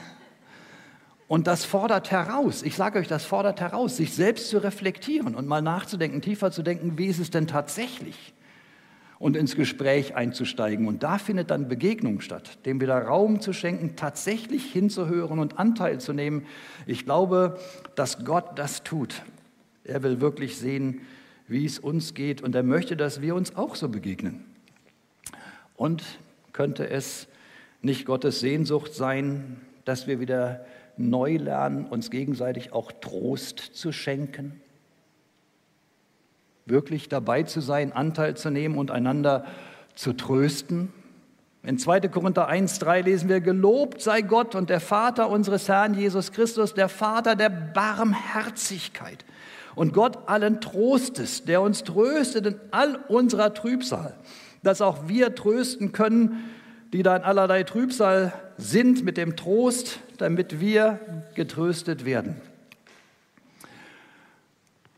Und 1.29 1.45
das 1.45 1.63
fordert 1.63 2.09
heraus, 2.09 2.63
ich 2.63 2.75
sage 2.75 2.97
euch, 2.97 3.07
das 3.07 3.23
fordert 3.23 3.61
heraus, 3.61 3.95
sich 3.95 4.15
selbst 4.15 4.49
zu 4.49 4.57
reflektieren 4.57 5.35
und 5.35 5.47
mal 5.47 5.61
nachzudenken, 5.61 6.23
tiefer 6.23 6.49
zu 6.49 6.63
denken, 6.63 6.97
wie 6.97 7.05
ist 7.05 7.19
es 7.19 7.29
denn 7.29 7.47
tatsächlich? 7.47 8.33
und 9.19 9.35
ins 9.35 9.57
Gespräch 9.57 10.15
einzusteigen. 10.15 10.87
Und 10.87 11.03
da 11.03 11.17
findet 11.17 11.51
dann 11.51 11.67
Begegnung 11.67 12.21
statt, 12.21 12.65
dem 12.65 12.79
wieder 12.79 12.97
Raum 12.97 13.41
zu 13.41 13.51
schenken, 13.51 13.97
tatsächlich 13.97 14.71
hinzuhören 14.71 15.39
und 15.39 15.59
Anteil 15.59 15.99
zu 15.99 16.13
nehmen. 16.13 16.45
Ich 16.87 17.03
glaube, 17.03 17.59
dass 17.95 18.23
Gott 18.23 18.57
das 18.57 18.83
tut. 18.83 19.21
Er 19.83 20.03
will 20.03 20.21
wirklich 20.21 20.57
sehen, 20.57 21.01
wie 21.49 21.65
es 21.65 21.79
uns 21.79 22.13
geht 22.13 22.41
und 22.41 22.55
er 22.55 22.63
möchte, 22.63 22.95
dass 22.95 23.21
wir 23.21 23.35
uns 23.35 23.57
auch 23.57 23.75
so 23.75 23.89
begegnen. 23.89 24.45
Und 25.75 26.01
könnte 26.53 26.89
es 26.89 27.27
nicht 27.81 28.05
Gottes 28.05 28.39
Sehnsucht 28.39 28.93
sein, 28.93 29.59
dass 29.83 30.07
wir 30.07 30.21
wieder 30.21 30.65
neu 30.99 31.37
lernen, 31.37 31.85
uns 31.85 32.11
gegenseitig 32.11 32.73
auch 32.73 32.91
Trost 32.91 33.59
zu 33.59 33.91
schenken? 33.91 34.61
wirklich 36.69 37.09
dabei 37.09 37.43
zu 37.43 37.61
sein, 37.61 37.91
Anteil 37.91 38.37
zu 38.37 38.49
nehmen 38.49 38.77
und 38.77 38.91
einander 38.91 39.45
zu 39.95 40.13
trösten. 40.13 40.93
In 41.63 41.77
2. 41.77 42.01
Korinther 42.01 42.47
1, 42.47 42.79
3 42.79 43.01
lesen 43.01 43.27
wir, 43.27 43.41
Gelobt 43.41 44.01
sei 44.01 44.21
Gott 44.21 44.55
und 44.55 44.69
der 44.69 44.79
Vater 44.79 45.29
unseres 45.29 45.67
Herrn 45.67 45.93
Jesus 45.93 46.31
Christus, 46.31 46.73
der 46.73 46.87
Vater 46.87 47.35
der 47.35 47.49
Barmherzigkeit 47.49 49.25
und 49.75 49.93
Gott 49.93 50.29
allen 50.29 50.61
Trostes, 50.61 51.43
der 51.43 51.61
uns 51.61 51.83
tröstet 51.83 52.45
in 52.45 52.55
all 52.71 52.95
unserer 53.07 53.53
Trübsal, 53.53 54.15
dass 54.63 54.81
auch 54.81 55.07
wir 55.07 55.35
trösten 55.35 55.91
können, 55.91 56.49
die 56.93 57.03
da 57.03 57.15
in 57.15 57.23
allerlei 57.23 57.63
Trübsal 57.63 58.33
sind, 58.57 59.03
mit 59.03 59.17
dem 59.17 59.35
Trost, 59.35 59.99
damit 60.17 60.59
wir 60.59 60.99
getröstet 61.35 62.05
werden. 62.05 62.41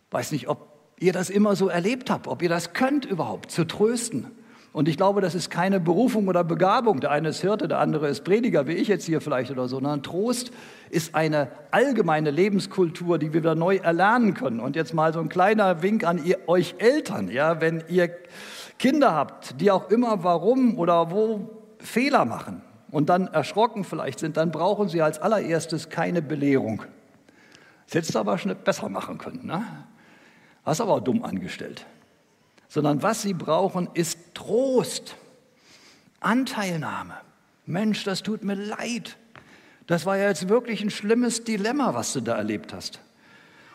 Weiß 0.10 0.32
nicht, 0.32 0.48
ob 0.48 0.68
ihr 1.00 1.14
das 1.14 1.30
immer 1.30 1.56
so 1.56 1.68
erlebt 1.68 2.10
habt, 2.10 2.28
ob 2.28 2.42
ihr 2.42 2.50
das 2.50 2.74
könnt 2.74 3.06
überhaupt, 3.06 3.52
zu 3.52 3.66
trösten. 3.66 4.28
Und 4.74 4.88
ich 4.88 4.96
glaube, 4.96 5.20
das 5.20 5.36
ist 5.36 5.50
keine 5.50 5.82
Berufung 5.82 6.30
oder 6.30 6.46
Begabung. 6.46 7.02
Der 7.02 7.12
eine 7.12 7.30
ist 7.30 7.42
Hirte, 7.42 7.68
der 7.68 7.80
andere 7.80 8.08
ist 8.08 8.24
Prediger, 8.24 8.68
wie 8.68 8.74
ich 8.74 8.88
jetzt 8.88 9.06
hier 9.06 9.20
vielleicht 9.20 9.52
oder 9.52 9.68
so. 9.68 9.78
Sondern 9.78 10.02
Trost 10.02 10.52
ist 10.90 11.14
eine 11.14 11.50
allgemeine 11.72 12.32
Lebenskultur, 12.32 13.20
die 13.20 13.34
wir 13.34 13.42
wieder 13.42 13.56
neu 13.56 13.78
erlernen 13.78 14.34
können. 14.34 14.62
Und 14.62 14.78
jetzt 14.78 14.94
mal 14.94 15.12
so 15.12 15.20
ein 15.20 15.28
kleiner 15.28 15.82
Wink 15.82 16.06
an 16.06 16.24
ihr, 16.24 16.48
euch 16.48 16.76
Eltern, 16.78 17.30
ja, 17.30 17.60
wenn 17.60 17.84
ihr 17.90 18.12
Kinder 18.80 19.14
habt, 19.14 19.60
die 19.60 19.72
auch 19.72 19.90
immer 19.90 20.24
warum 20.24 20.78
oder 20.78 21.12
wo 21.12 21.61
Fehler 21.82 22.26
machen 22.26 22.62
und 22.92 23.10
dann 23.10 23.28
erschrocken 23.28 23.84
vielleicht 23.84 24.20
sind, 24.20 24.38
dann 24.38 24.52
brauchen 24.52 24.90
sie 24.90 25.02
als 25.02 25.20
allererstes 25.20 25.90
keine 25.90 26.22
Belehrung. 26.22 26.84
Das 27.86 27.96
hättest 27.96 28.16
du 28.16 28.20
aber 28.20 28.38
schon 28.38 28.56
besser 28.56 28.90
machen 28.90 29.18
können. 29.18 29.46
Ne? 29.46 29.66
Hast 30.66 30.82
aber 30.82 30.94
auch 30.94 31.00
dumm 31.02 31.24
angestellt. 31.24 31.86
Sondern 32.68 33.04
was 33.04 33.22
sie 33.22 33.34
brauchen, 33.34 33.90
ist 33.94 34.34
Trost, 34.34 35.16
Anteilnahme. 36.22 37.16
Mensch, 37.66 38.04
das 38.04 38.24
tut 38.24 38.44
mir 38.44 38.56
leid. 38.56 39.18
Das 39.88 40.06
war 40.06 40.18
ja 40.18 40.30
jetzt 40.30 40.48
wirklich 40.48 40.82
ein 40.82 40.90
schlimmes 40.90 41.44
Dilemma, 41.44 41.94
was 41.94 42.14
du 42.14 42.22
da 42.22 42.38
erlebt 42.38 42.74
hast. 42.74 43.02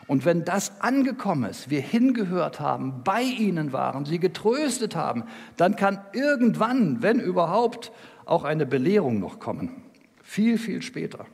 Und 0.07 0.23
wenn 0.23 0.45
das 0.45 0.81
angekommen 0.81 1.49
ist, 1.49 1.69
wir 1.69 1.81
hingehört 1.81 2.61
haben, 2.61 3.03
bei 3.03 3.21
ihnen 3.21 3.73
waren, 3.73 4.05
sie 4.05 4.19
getröstet 4.19 4.95
haben, 4.95 5.25
dann 5.57 5.75
kann 5.75 5.99
irgendwann, 6.13 7.01
wenn 7.01 7.19
überhaupt, 7.19 7.91
auch 8.25 8.43
eine 8.43 8.65
Belehrung 8.65 9.19
noch 9.19 9.39
kommen. 9.39 9.83
Viel, 10.21 10.57
viel 10.57 10.81
später. 10.81 11.25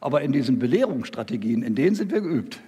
Aber 0.00 0.22
in 0.22 0.32
diesen 0.32 0.58
Belehrungsstrategien, 0.58 1.62
in 1.62 1.74
denen 1.74 1.94
sind 1.94 2.10
wir 2.10 2.20
geübt. 2.20 2.60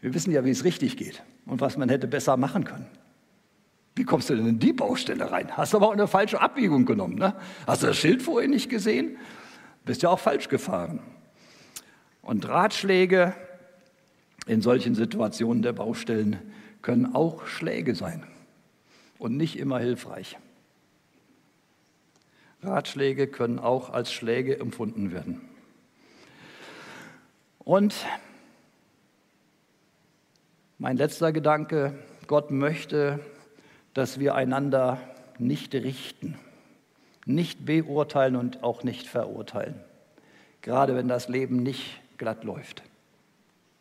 Wir 0.00 0.12
wissen 0.14 0.32
ja, 0.32 0.44
wie 0.44 0.50
es 0.50 0.64
richtig 0.64 0.96
geht 0.96 1.22
und 1.46 1.60
was 1.60 1.76
man 1.76 1.88
hätte 1.88 2.06
besser 2.06 2.36
machen 2.36 2.64
können. 2.64 2.86
Wie 3.96 4.04
kommst 4.04 4.30
du 4.30 4.34
denn 4.34 4.46
in 4.46 4.58
die 4.58 4.72
Baustelle 4.72 5.30
rein? 5.30 5.56
Hast 5.56 5.72
du 5.72 5.78
aber 5.78 5.88
auch 5.88 5.92
eine 5.92 6.06
falsche 6.06 6.40
Abbiegung 6.40 6.86
genommen. 6.86 7.16
Ne? 7.16 7.34
Hast 7.66 7.82
du 7.82 7.88
das 7.88 7.96
Schild 7.96 8.22
vorher 8.22 8.48
nicht 8.48 8.70
gesehen? 8.70 9.16
Bist 9.84 10.02
ja 10.02 10.10
auch 10.10 10.18
falsch 10.18 10.48
gefahren. 10.48 11.00
Und 12.22 12.48
Ratschläge 12.48 13.34
in 14.46 14.62
solchen 14.62 14.94
Situationen 14.94 15.62
der 15.62 15.72
Baustellen 15.72 16.38
können 16.82 17.14
auch 17.14 17.46
Schläge 17.46 17.94
sein 17.94 18.24
und 19.18 19.36
nicht 19.36 19.58
immer 19.58 19.78
hilfreich. 19.78 20.38
Ratschläge 22.62 23.26
können 23.26 23.58
auch 23.58 23.90
als 23.90 24.12
Schläge 24.12 24.58
empfunden 24.58 25.12
werden. 25.12 25.40
Und 27.58 27.94
mein 30.78 30.96
letzter 30.96 31.32
Gedanke, 31.32 31.94
Gott 32.26 32.50
möchte, 32.50 33.20
dass 33.94 34.18
wir 34.18 34.34
einander 34.34 35.00
nicht 35.38 35.74
richten, 35.74 36.38
nicht 37.26 37.64
beurteilen 37.64 38.36
und 38.36 38.62
auch 38.62 38.82
nicht 38.82 39.06
verurteilen, 39.06 39.74
gerade 40.62 40.94
wenn 40.94 41.08
das 41.08 41.28
Leben 41.28 41.62
nicht 41.62 42.00
glatt 42.18 42.44
läuft. 42.44 42.82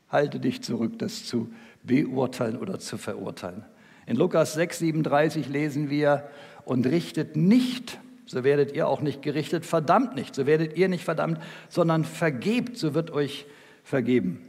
Halte 0.10 0.40
dich 0.40 0.62
zurück, 0.62 1.00
das 1.00 1.26
zu 1.26 1.50
beurteilen 1.84 2.58
oder 2.58 2.80
zu 2.80 2.98
verurteilen. 2.98 3.64
In 4.06 4.16
Lukas 4.16 4.54
6, 4.54 4.80
37 4.80 5.50
lesen 5.50 5.90
wir, 5.90 6.30
und 6.70 6.86
richtet 6.86 7.36
nicht, 7.36 8.00
so 8.28 8.44
werdet 8.44 8.76
ihr 8.76 8.88
auch 8.88 9.02
nicht 9.02 9.24
gerichtet, 9.24 9.66
verdammt 9.66 10.16
nicht, 10.16 10.36
so 10.36 10.46
werdet 10.46 10.78
ihr 10.78 10.88
nicht 10.88 11.04
verdammt, 11.04 11.40
sondern 11.68 12.06
vergebt, 12.06 12.78
so 12.78 12.94
wird 12.94 13.10
euch 13.10 13.48
vergeben. 13.84 14.40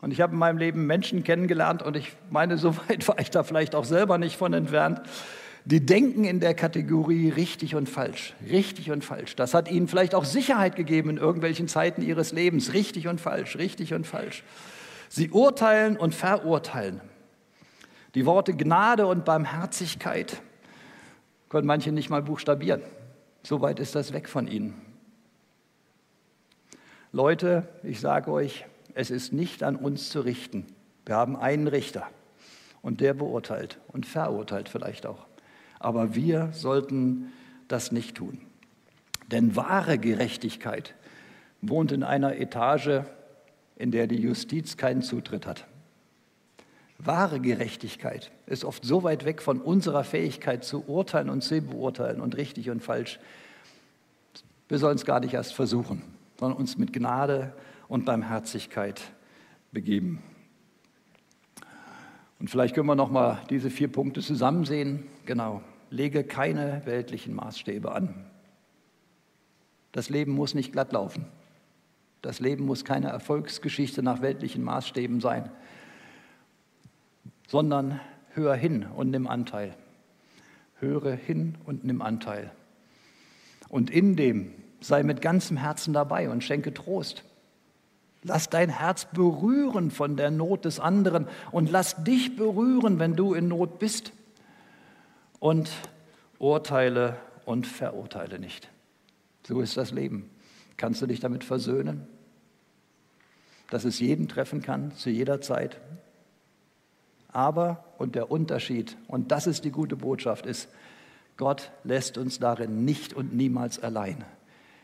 Und 0.00 0.10
ich 0.10 0.20
habe 0.20 0.32
in 0.32 0.40
meinem 0.40 0.58
Leben 0.58 0.86
Menschen 0.86 1.22
kennengelernt 1.22 1.82
und 1.84 1.96
ich 1.96 2.12
meine, 2.30 2.58
so 2.58 2.76
weit 2.88 3.06
war 3.06 3.20
ich 3.20 3.30
da 3.30 3.44
vielleicht 3.44 3.76
auch 3.76 3.84
selber 3.84 4.18
nicht 4.18 4.36
von 4.36 4.52
entfernt. 4.52 5.00
Die 5.64 5.84
denken 5.84 6.24
in 6.24 6.40
der 6.40 6.54
Kategorie 6.54 7.28
richtig 7.28 7.76
und 7.76 7.88
falsch, 7.88 8.34
richtig 8.48 8.90
und 8.90 9.04
falsch. 9.04 9.36
Das 9.36 9.54
hat 9.54 9.70
ihnen 9.70 9.86
vielleicht 9.86 10.16
auch 10.16 10.24
Sicherheit 10.24 10.74
gegeben 10.74 11.10
in 11.10 11.16
irgendwelchen 11.18 11.68
Zeiten 11.68 12.02
ihres 12.02 12.32
Lebens, 12.32 12.72
richtig 12.72 13.06
und 13.06 13.20
falsch, 13.20 13.56
richtig 13.56 13.94
und 13.94 14.06
falsch. 14.06 14.42
Sie 15.08 15.30
urteilen 15.30 15.96
und 15.96 16.14
verurteilen. 16.14 17.00
Die 18.14 18.26
Worte 18.26 18.54
Gnade 18.54 19.06
und 19.06 19.24
Barmherzigkeit 19.24 20.40
können 21.48 21.66
manche 21.66 21.92
nicht 21.92 22.10
mal 22.10 22.22
buchstabieren. 22.22 22.82
So 23.42 23.60
weit 23.60 23.80
ist 23.80 23.94
das 23.94 24.12
weg 24.12 24.28
von 24.28 24.48
ihnen. 24.48 24.74
Leute, 27.12 27.68
ich 27.82 28.00
sage 28.00 28.30
euch, 28.30 28.66
es 28.94 29.10
ist 29.10 29.32
nicht 29.32 29.62
an 29.62 29.76
uns 29.76 30.10
zu 30.10 30.20
richten. 30.20 30.66
Wir 31.06 31.16
haben 31.16 31.36
einen 31.36 31.68
Richter 31.68 32.06
und 32.82 33.00
der 33.00 33.14
beurteilt 33.14 33.78
und 33.88 34.04
verurteilt 34.04 34.68
vielleicht 34.68 35.06
auch. 35.06 35.26
Aber 35.78 36.14
wir 36.14 36.50
sollten 36.52 37.32
das 37.68 37.92
nicht 37.92 38.16
tun. 38.16 38.40
Denn 39.30 39.56
wahre 39.56 39.98
Gerechtigkeit 39.98 40.94
wohnt 41.60 41.92
in 41.92 42.02
einer 42.02 42.36
Etage, 42.36 43.02
in 43.78 43.92
der 43.92 44.08
die 44.08 44.20
Justiz 44.20 44.76
keinen 44.76 45.02
Zutritt 45.02 45.46
hat. 45.46 45.66
Wahre 46.98 47.38
Gerechtigkeit 47.38 48.32
ist 48.46 48.64
oft 48.64 48.84
so 48.84 49.04
weit 49.04 49.24
weg 49.24 49.40
von 49.40 49.60
unserer 49.60 50.02
Fähigkeit 50.02 50.64
zu 50.64 50.84
urteilen 50.88 51.30
und 51.30 51.42
zu 51.42 51.62
beurteilen 51.62 52.20
und 52.20 52.36
richtig 52.36 52.70
und 52.70 52.82
falsch. 52.82 53.20
Wir 54.68 54.78
sollen 54.78 54.96
es 54.96 55.04
gar 55.04 55.20
nicht 55.20 55.32
erst 55.32 55.54
versuchen, 55.54 56.02
sondern 56.40 56.58
uns 56.58 56.76
mit 56.76 56.92
Gnade 56.92 57.54
und 57.86 58.04
Barmherzigkeit 58.04 59.00
begeben. 59.70 60.22
Und 62.40 62.50
vielleicht 62.50 62.74
können 62.74 62.86
wir 62.86 62.96
noch 62.96 63.10
mal 63.10 63.38
diese 63.48 63.70
vier 63.70 63.88
Punkte 63.88 64.20
zusammen 64.20 64.64
sehen. 64.64 65.04
Genau. 65.24 65.62
lege 65.90 66.24
keine 66.24 66.82
weltlichen 66.84 67.34
Maßstäbe 67.34 67.92
an. 67.92 68.26
Das 69.92 70.10
Leben 70.10 70.32
muss 70.32 70.54
nicht 70.54 70.72
glatt 70.72 70.92
laufen. 70.92 71.26
Das 72.22 72.40
Leben 72.40 72.64
muss 72.64 72.84
keine 72.84 73.08
Erfolgsgeschichte 73.08 74.02
nach 74.02 74.22
weltlichen 74.22 74.64
Maßstäben 74.64 75.20
sein, 75.20 75.50
sondern 77.46 78.00
hör 78.30 78.54
hin 78.54 78.86
und 78.94 79.10
nimm 79.10 79.26
Anteil. 79.26 79.74
Höre 80.80 81.14
hin 81.14 81.56
und 81.64 81.84
nimm 81.84 82.02
Anteil. 82.02 82.50
Und 83.68 83.90
in 83.90 84.16
dem 84.16 84.52
sei 84.80 85.02
mit 85.02 85.20
ganzem 85.20 85.56
Herzen 85.56 85.92
dabei 85.92 86.30
und 86.30 86.44
schenke 86.44 86.72
Trost. 86.72 87.24
Lass 88.22 88.50
dein 88.50 88.68
Herz 88.68 89.06
berühren 89.06 89.90
von 89.90 90.16
der 90.16 90.30
Not 90.30 90.64
des 90.64 90.80
anderen 90.80 91.28
und 91.52 91.70
lass 91.70 92.02
dich 92.02 92.36
berühren, 92.36 92.98
wenn 92.98 93.14
du 93.14 93.34
in 93.34 93.48
Not 93.48 93.78
bist. 93.78 94.12
Und 95.38 95.70
urteile 96.38 97.16
und 97.44 97.66
verurteile 97.66 98.38
nicht. 98.38 98.68
So 99.46 99.60
ist 99.60 99.76
das 99.76 99.92
Leben. 99.92 100.30
Kannst 100.78 101.02
du 101.02 101.06
dich 101.06 101.20
damit 101.20 101.44
versöhnen? 101.44 102.06
Dass 103.68 103.84
es 103.84 104.00
jeden 104.00 104.28
treffen 104.28 104.62
kann, 104.62 104.92
zu 104.92 105.10
jeder 105.10 105.42
Zeit. 105.42 105.78
Aber, 107.30 107.84
und 107.98 108.14
der 108.14 108.30
Unterschied, 108.30 108.96
und 109.06 109.30
das 109.30 109.46
ist 109.46 109.66
die 109.66 109.70
gute 109.70 109.96
Botschaft, 109.96 110.46
ist, 110.46 110.68
Gott 111.36 111.70
lässt 111.84 112.16
uns 112.16 112.38
darin 112.38 112.86
nicht 112.86 113.12
und 113.12 113.34
niemals 113.34 113.78
allein. 113.78 114.24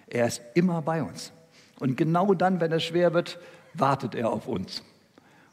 Er 0.06 0.26
ist 0.26 0.42
immer 0.52 0.82
bei 0.82 1.02
uns. 1.02 1.32
Und 1.80 1.96
genau 1.96 2.34
dann, 2.34 2.60
wenn 2.60 2.72
es 2.72 2.84
schwer 2.84 3.14
wird, 3.14 3.38
wartet 3.72 4.14
er 4.14 4.30
auf 4.30 4.46
uns. 4.46 4.82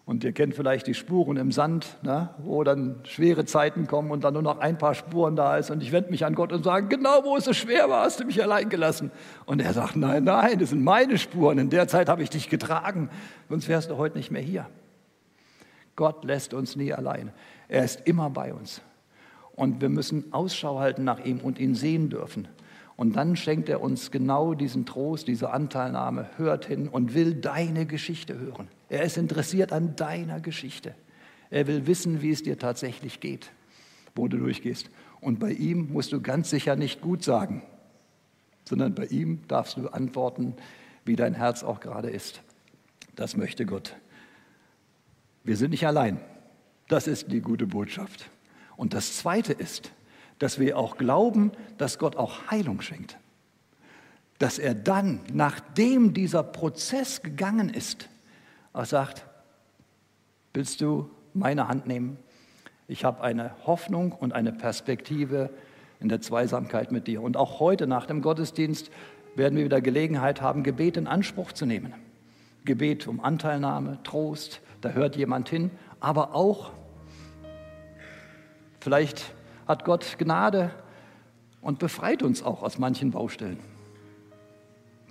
Und 0.03 0.23
ihr 0.23 0.31
kennt 0.31 0.55
vielleicht 0.55 0.87
die 0.87 0.93
Spuren 0.93 1.37
im 1.37 1.51
Sand, 1.51 1.97
ne, 2.01 2.29
wo 2.39 2.63
dann 2.63 2.99
schwere 3.03 3.45
Zeiten 3.45 3.87
kommen 3.87 4.11
und 4.11 4.23
dann 4.23 4.33
nur 4.33 4.41
noch 4.41 4.59
ein 4.59 4.77
paar 4.77 4.95
Spuren 4.95 5.35
da 5.35 5.57
ist. 5.57 5.69
Und 5.69 5.83
ich 5.83 5.91
wende 5.91 6.09
mich 6.09 6.25
an 6.25 6.33
Gott 6.33 6.51
und 6.51 6.63
sage, 6.63 6.87
genau 6.87 7.23
wo 7.23 7.37
es 7.37 7.45
so 7.45 7.53
schwer 7.53 7.89
war, 7.89 8.03
hast 8.03 8.19
du 8.19 8.25
mich 8.25 8.41
allein 8.41 8.69
gelassen. 8.69 9.11
Und 9.45 9.61
er 9.61 9.73
sagt, 9.73 9.95
nein, 9.95 10.23
nein, 10.23 10.57
das 10.59 10.69
sind 10.69 10.83
meine 10.83 11.17
Spuren. 11.17 11.59
In 11.59 11.69
der 11.69 11.87
Zeit 11.87 12.09
habe 12.09 12.23
ich 12.23 12.29
dich 12.29 12.49
getragen, 12.49 13.09
sonst 13.47 13.67
wärst 13.67 13.91
du 13.91 13.97
heute 13.97 14.17
nicht 14.17 14.31
mehr 14.31 14.41
hier. 14.41 14.67
Gott 15.95 16.25
lässt 16.25 16.53
uns 16.53 16.75
nie 16.75 16.93
allein. 16.93 17.31
Er 17.67 17.83
ist 17.83 18.07
immer 18.07 18.29
bei 18.29 18.53
uns. 18.53 18.81
Und 19.55 19.81
wir 19.81 19.89
müssen 19.89 20.33
Ausschau 20.33 20.79
halten 20.79 21.03
nach 21.03 21.23
ihm 21.23 21.39
und 21.39 21.59
ihn 21.59 21.75
sehen 21.75 22.09
dürfen. 22.09 22.47
Und 23.01 23.15
dann 23.15 23.35
schenkt 23.35 23.67
er 23.67 23.81
uns 23.81 24.11
genau 24.11 24.53
diesen 24.53 24.85
Trost, 24.85 25.27
diese 25.27 25.49
Anteilnahme, 25.49 26.29
hört 26.37 26.65
hin 26.65 26.87
und 26.87 27.15
will 27.15 27.33
deine 27.33 27.87
Geschichte 27.87 28.37
hören. 28.37 28.67
Er 28.89 29.01
ist 29.01 29.17
interessiert 29.17 29.73
an 29.73 29.95
deiner 29.95 30.39
Geschichte. 30.39 30.93
Er 31.49 31.65
will 31.65 31.87
wissen, 31.87 32.21
wie 32.21 32.29
es 32.29 32.43
dir 32.43 32.59
tatsächlich 32.59 33.19
geht, 33.19 33.49
wo 34.13 34.27
du 34.27 34.37
durchgehst. 34.37 34.91
Und 35.19 35.39
bei 35.39 35.51
ihm 35.51 35.91
musst 35.91 36.11
du 36.11 36.21
ganz 36.21 36.51
sicher 36.51 36.75
nicht 36.75 37.01
gut 37.01 37.23
sagen, 37.23 37.63
sondern 38.69 38.93
bei 38.93 39.05
ihm 39.05 39.39
darfst 39.47 39.77
du 39.77 39.87
antworten, 39.87 40.53
wie 41.03 41.15
dein 41.15 41.33
Herz 41.33 41.63
auch 41.63 41.79
gerade 41.79 42.11
ist. 42.11 42.43
Das 43.15 43.35
möchte 43.35 43.65
Gott. 43.65 43.95
Wir 45.43 45.57
sind 45.57 45.71
nicht 45.71 45.87
allein. 45.87 46.19
Das 46.87 47.07
ist 47.07 47.31
die 47.31 47.41
gute 47.41 47.65
Botschaft. 47.65 48.29
Und 48.77 48.93
das 48.93 49.17
Zweite 49.17 49.53
ist, 49.53 49.91
dass 50.41 50.57
wir 50.57 50.75
auch 50.75 50.97
glauben, 50.97 51.51
dass 51.77 51.99
Gott 51.99 52.15
auch 52.15 52.49
Heilung 52.49 52.81
schenkt. 52.81 53.19
Dass 54.39 54.57
er 54.57 54.73
dann, 54.73 55.19
nachdem 55.31 56.15
dieser 56.15 56.41
Prozess 56.41 57.21
gegangen 57.21 57.69
ist, 57.69 58.09
auch 58.73 58.85
sagt, 58.85 59.23
willst 60.55 60.81
du 60.81 61.11
meine 61.35 61.67
Hand 61.67 61.85
nehmen? 61.85 62.17
Ich 62.87 63.05
habe 63.05 63.21
eine 63.21 63.51
Hoffnung 63.67 64.13
und 64.13 64.33
eine 64.33 64.51
Perspektive 64.51 65.51
in 65.99 66.09
der 66.09 66.21
Zweisamkeit 66.21 66.91
mit 66.91 67.05
dir. 67.05 67.21
Und 67.21 67.37
auch 67.37 67.59
heute 67.59 67.85
nach 67.85 68.07
dem 68.07 68.23
Gottesdienst 68.23 68.89
werden 69.35 69.59
wir 69.59 69.65
wieder 69.65 69.79
Gelegenheit 69.79 70.41
haben, 70.41 70.63
Gebet 70.63 70.97
in 70.97 71.05
Anspruch 71.05 71.51
zu 71.51 71.67
nehmen. 71.67 71.93
Gebet 72.65 73.05
um 73.05 73.19
Anteilnahme, 73.19 73.99
Trost, 74.01 74.61
da 74.81 74.89
hört 74.89 75.15
jemand 75.17 75.49
hin, 75.49 75.69
aber 75.99 76.33
auch 76.33 76.71
vielleicht 78.79 79.35
hat 79.71 79.85
Gott 79.85 80.17
Gnade 80.17 80.69
und 81.61 81.79
befreit 81.79 82.23
uns 82.23 82.43
auch 82.43 82.61
aus 82.61 82.77
manchen 82.77 83.11
Baustellen. 83.11 83.57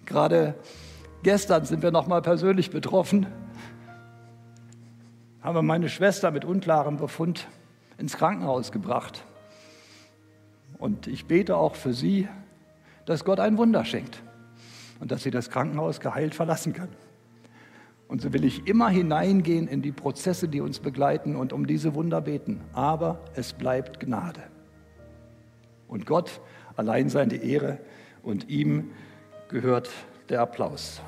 Gerade 0.05 0.55
gestern 1.23 1.64
sind 1.64 1.83
wir 1.83 1.90
noch 1.90 2.07
mal 2.07 2.20
persönlich 2.20 2.70
betroffen. 2.70 3.27
Haben 5.40 5.55
wir 5.55 5.62
meine 5.62 5.88
Schwester 5.88 6.31
mit 6.31 6.44
unklarem 6.44 6.99
Befund 6.99 7.49
ins 7.96 8.18
Krankenhaus 8.18 8.70
gebracht. 8.70 9.25
Und 10.77 11.07
ich 11.07 11.25
bete 11.25 11.57
auch 11.57 11.75
für 11.75 11.94
sie, 11.94 12.29
dass 13.07 13.25
Gott 13.25 13.40
ein 13.40 13.57
Wunder 13.57 13.87
schenkt 13.87 14.23
und 15.01 15.11
dass 15.11 15.23
sie 15.23 15.31
das 15.31 15.49
Krankenhaus 15.49 16.01
geheilt 16.01 16.35
verlassen 16.35 16.75
kann. 16.75 16.90
Und 18.11 18.20
so 18.20 18.33
will 18.33 18.44
ich 18.44 18.66
immer 18.66 18.88
hineingehen 18.88 19.68
in 19.68 19.83
die 19.83 19.92
Prozesse, 19.92 20.49
die 20.49 20.61
uns 20.61 20.81
begleiten 20.81 21.37
und 21.37 21.53
um 21.53 21.68
diese 21.68 21.94
Wunder 21.94 22.20
beten. 22.20 22.61
Aber 22.73 23.20
es 23.37 23.53
bleibt 23.53 24.01
Gnade. 24.01 24.42
Und 25.87 26.07
Gott 26.07 26.40
allein 26.75 27.09
sei 27.09 27.27
die 27.27 27.40
Ehre 27.53 27.79
und 28.25 28.49
ihm 28.49 28.90
gehört 29.46 29.90
der 30.29 30.40
Applaus. 30.40 31.01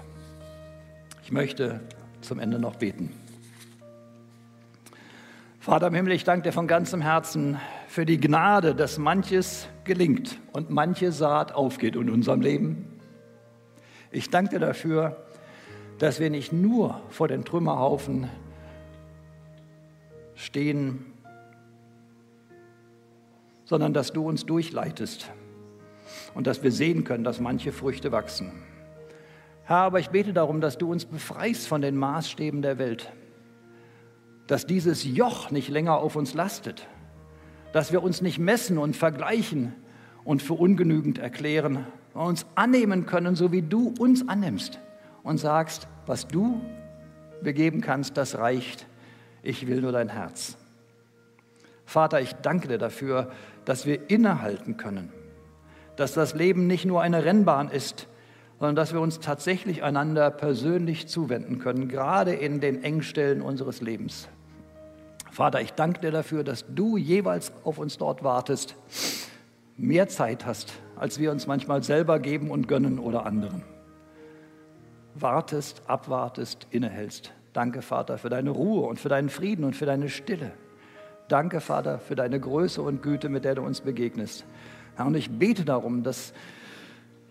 Ich 1.24 1.32
möchte 1.32 1.80
zum 2.20 2.38
Ende 2.38 2.60
noch 2.60 2.76
beten. 2.76 3.10
Vater 5.58 5.88
im 5.88 5.94
Himmel, 5.94 6.12
ich 6.12 6.22
danke 6.22 6.50
dir 6.50 6.52
von 6.52 6.68
ganzem 6.68 7.00
Herzen 7.00 7.58
für 7.88 8.06
die 8.06 8.20
Gnade, 8.20 8.76
dass 8.76 8.98
manches 8.98 9.66
gelingt 9.82 10.38
und 10.52 10.70
manche 10.70 11.10
Saat 11.10 11.50
aufgeht 11.50 11.96
in 11.96 12.08
unserem 12.08 12.42
Leben. 12.42 13.00
Ich 14.12 14.30
danke 14.30 14.50
dir 14.50 14.60
dafür, 14.60 15.24
dass 16.02 16.18
wir 16.18 16.30
nicht 16.30 16.52
nur 16.52 17.00
vor 17.10 17.28
den 17.28 17.44
Trümmerhaufen 17.44 18.28
stehen, 20.34 21.06
sondern 23.64 23.94
dass 23.94 24.12
du 24.12 24.26
uns 24.26 24.44
durchleitest 24.44 25.30
und 26.34 26.48
dass 26.48 26.64
wir 26.64 26.72
sehen 26.72 27.04
können, 27.04 27.22
dass 27.22 27.38
manche 27.38 27.70
Früchte 27.70 28.10
wachsen. 28.10 28.50
Herr, 29.62 29.76
aber 29.76 30.00
ich 30.00 30.10
bete 30.10 30.32
darum, 30.32 30.60
dass 30.60 30.76
du 30.76 30.90
uns 30.90 31.04
befreist 31.04 31.68
von 31.68 31.82
den 31.82 31.94
Maßstäben 31.94 32.62
der 32.62 32.78
Welt, 32.78 33.12
dass 34.48 34.66
dieses 34.66 35.04
Joch 35.04 35.52
nicht 35.52 35.68
länger 35.68 35.98
auf 35.98 36.16
uns 36.16 36.34
lastet, 36.34 36.88
dass 37.72 37.92
wir 37.92 38.02
uns 38.02 38.22
nicht 38.22 38.40
messen 38.40 38.76
und 38.76 38.96
vergleichen 38.96 39.72
und 40.24 40.42
für 40.42 40.54
ungenügend 40.54 41.18
erklären, 41.18 41.86
uns 42.12 42.44
annehmen 42.56 43.06
können, 43.06 43.36
so 43.36 43.52
wie 43.52 43.62
du 43.62 43.94
uns 44.00 44.28
annimmst 44.28 44.80
und 45.22 45.38
sagst, 45.38 45.86
was 46.06 46.26
du 46.26 46.60
begeben 47.42 47.80
kannst, 47.80 48.16
das 48.16 48.38
reicht. 48.38 48.86
Ich 49.42 49.66
will 49.66 49.80
nur 49.80 49.92
dein 49.92 50.08
Herz. 50.08 50.56
Vater, 51.84 52.20
ich 52.20 52.32
danke 52.34 52.68
dir 52.68 52.78
dafür, 52.78 53.30
dass 53.64 53.86
wir 53.86 54.08
innehalten 54.08 54.76
können, 54.76 55.12
dass 55.96 56.14
das 56.14 56.34
Leben 56.34 56.66
nicht 56.66 56.84
nur 56.84 57.02
eine 57.02 57.24
Rennbahn 57.24 57.68
ist, 57.68 58.08
sondern 58.58 58.76
dass 58.76 58.92
wir 58.92 59.00
uns 59.00 59.18
tatsächlich 59.18 59.82
einander 59.82 60.30
persönlich 60.30 61.08
zuwenden 61.08 61.58
können, 61.58 61.88
gerade 61.88 62.32
in 62.32 62.60
den 62.60 62.82
Engstellen 62.84 63.42
unseres 63.42 63.80
Lebens. 63.80 64.28
Vater, 65.30 65.60
ich 65.60 65.72
danke 65.72 66.00
dir 66.00 66.12
dafür, 66.12 66.44
dass 66.44 66.64
du 66.68 66.96
jeweils 66.96 67.52
auf 67.64 67.78
uns 67.78 67.98
dort 67.98 68.22
wartest, 68.22 68.76
mehr 69.76 70.08
Zeit 70.08 70.46
hast, 70.46 70.72
als 70.96 71.18
wir 71.18 71.32
uns 71.32 71.46
manchmal 71.46 71.82
selber 71.82 72.20
geben 72.20 72.50
und 72.50 72.68
gönnen 72.68 72.98
oder 72.98 73.26
anderen 73.26 73.64
wartest, 75.14 75.82
abwartest, 75.86 76.66
innehältst. 76.70 77.32
Danke, 77.52 77.82
Vater, 77.82 78.18
für 78.18 78.28
deine 78.28 78.50
Ruhe 78.50 78.86
und 78.86 78.98
für 78.98 79.08
deinen 79.08 79.28
Frieden 79.28 79.64
und 79.64 79.76
für 79.76 79.86
deine 79.86 80.08
Stille. 80.08 80.52
Danke, 81.28 81.60
Vater, 81.60 81.98
für 81.98 82.14
deine 82.14 82.40
Größe 82.40 82.82
und 82.82 83.02
Güte, 83.02 83.28
mit 83.28 83.44
der 83.44 83.54
du 83.54 83.62
uns 83.62 83.80
begegnest. 83.80 84.44
Herr, 84.96 85.06
und 85.06 85.14
ich 85.14 85.30
bete 85.30 85.64
darum, 85.64 86.02
dass 86.02 86.32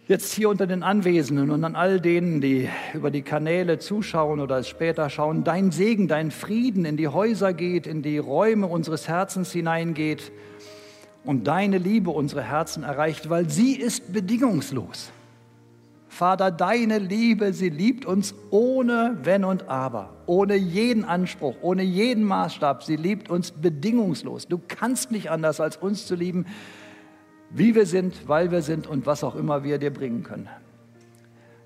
jetzt 0.08 0.34
hier 0.34 0.50
unter 0.50 0.68
den 0.68 0.84
Anwesenden 0.84 1.52
und 1.52 1.64
an 1.64 1.76
all 1.76 2.02
denen, 2.02 2.42
die 2.42 2.70
über 2.94 3.12
die 3.12 3.22
Kanäle 3.22 3.80
zuschauen 3.80 4.40
oder 4.40 4.58
es 4.58 4.68
später 4.68 5.10
schauen, 5.10 5.44
dein 5.44 5.72
Segen, 5.72 6.08
dein 6.08 6.32
Frieden 6.32 6.86
in 6.86 6.98
die 6.98 7.08
Häuser 7.08 7.54
geht, 7.54 7.88
in 7.88 8.02
die 8.02 8.18
Räume 8.18 8.68
unseres 8.68 9.08
Herzens 9.08 9.52
hineingeht 9.52 10.32
und 11.24 11.48
deine 11.48 11.78
Liebe 11.78 12.10
unsere 12.10 12.44
Herzen 12.44 12.84
erreicht, 12.84 13.30
weil 13.30 13.50
sie 13.50 13.76
ist 13.76 14.12
bedingungslos. 14.12 15.12
Vater, 16.12 16.52
deine 16.52 16.98
Liebe, 16.98 17.54
sie 17.54 17.70
liebt 17.70 18.06
uns 18.06 18.36
ohne 18.50 19.18
Wenn 19.24 19.46
und 19.46 19.70
Aber, 19.70 20.10
ohne 20.26 20.56
jeden 20.56 21.06
Anspruch, 21.06 21.56
ohne 21.62 21.84
jeden 21.84 22.26
Maßstab. 22.26 22.84
Sie 22.84 22.98
liebt 22.98 23.30
uns 23.30 23.52
bedingungslos. 23.52 24.46
Du 24.50 24.60
kannst 24.68 25.12
nicht 25.12 25.32
anders, 25.32 25.62
als 25.62 25.78
uns 25.78 26.06
zu 26.06 26.16
lieben, 26.16 26.48
wie 27.50 27.76
wir 27.76 27.86
sind, 27.86 28.28
weil 28.28 28.52
wir 28.52 28.62
sind 28.62 28.88
und 28.88 29.06
was 29.06 29.24
auch 29.24 29.36
immer 29.38 29.64
wir 29.64 29.78
dir 29.78 29.90
bringen 29.90 30.24
können. 30.24 30.50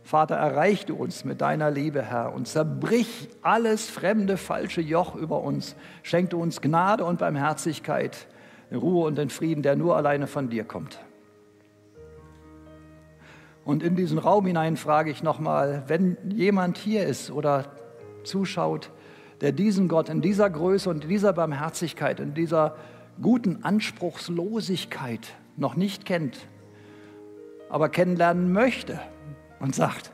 Vater, 0.04 0.36
erreich 0.36 0.86
du 0.86 0.96
uns 0.96 1.26
mit 1.26 1.42
deiner 1.42 1.72
Liebe, 1.72 2.04
Herr, 2.04 2.32
und 2.32 2.48
zerbrich 2.48 3.30
alles 3.42 3.90
fremde, 3.90 4.38
falsche 4.38 4.82
Joch 4.82 5.16
über 5.16 5.42
uns. 5.42 5.76
Schenk 6.04 6.30
du 6.30 6.40
uns 6.40 6.62
Gnade 6.62 7.04
und 7.04 7.18
Barmherzigkeit, 7.18 8.28
Ruhe 8.72 9.08
und 9.08 9.18
in 9.18 9.32
Frieden, 9.32 9.64
der 9.64 9.76
nur 9.76 9.98
alleine 9.98 10.28
von 10.28 10.50
dir 10.50 10.66
kommt. 10.66 11.00
Und 13.66 13.84
in 13.84 13.96
diesen 13.96 14.20
Raum 14.20 14.46
hinein 14.46 14.78
frage 14.78 15.12
ich 15.12 15.24
nochmal, 15.24 15.84
wenn 15.88 16.18
jemand 16.30 16.78
hier 16.78 17.06
ist 17.06 17.32
oder 17.32 17.66
zuschaut, 18.24 18.92
der 19.42 19.52
diesen 19.52 19.88
Gott 19.88 20.08
in 20.08 20.22
dieser 20.22 20.50
Größe 20.50 20.90
und 20.90 21.04
dieser 21.04 21.34
Barmherzigkeit, 21.34 22.20
in 22.20 22.34
dieser 22.34 22.78
guten 23.22 23.64
Anspruchslosigkeit 23.64 25.34
noch 25.58 25.76
nicht 25.76 26.06
kennt, 26.06 26.48
aber 27.70 27.90
kennenlernen 27.90 28.54
möchte 28.54 29.00
und 29.60 29.76
sagt, 29.76 30.12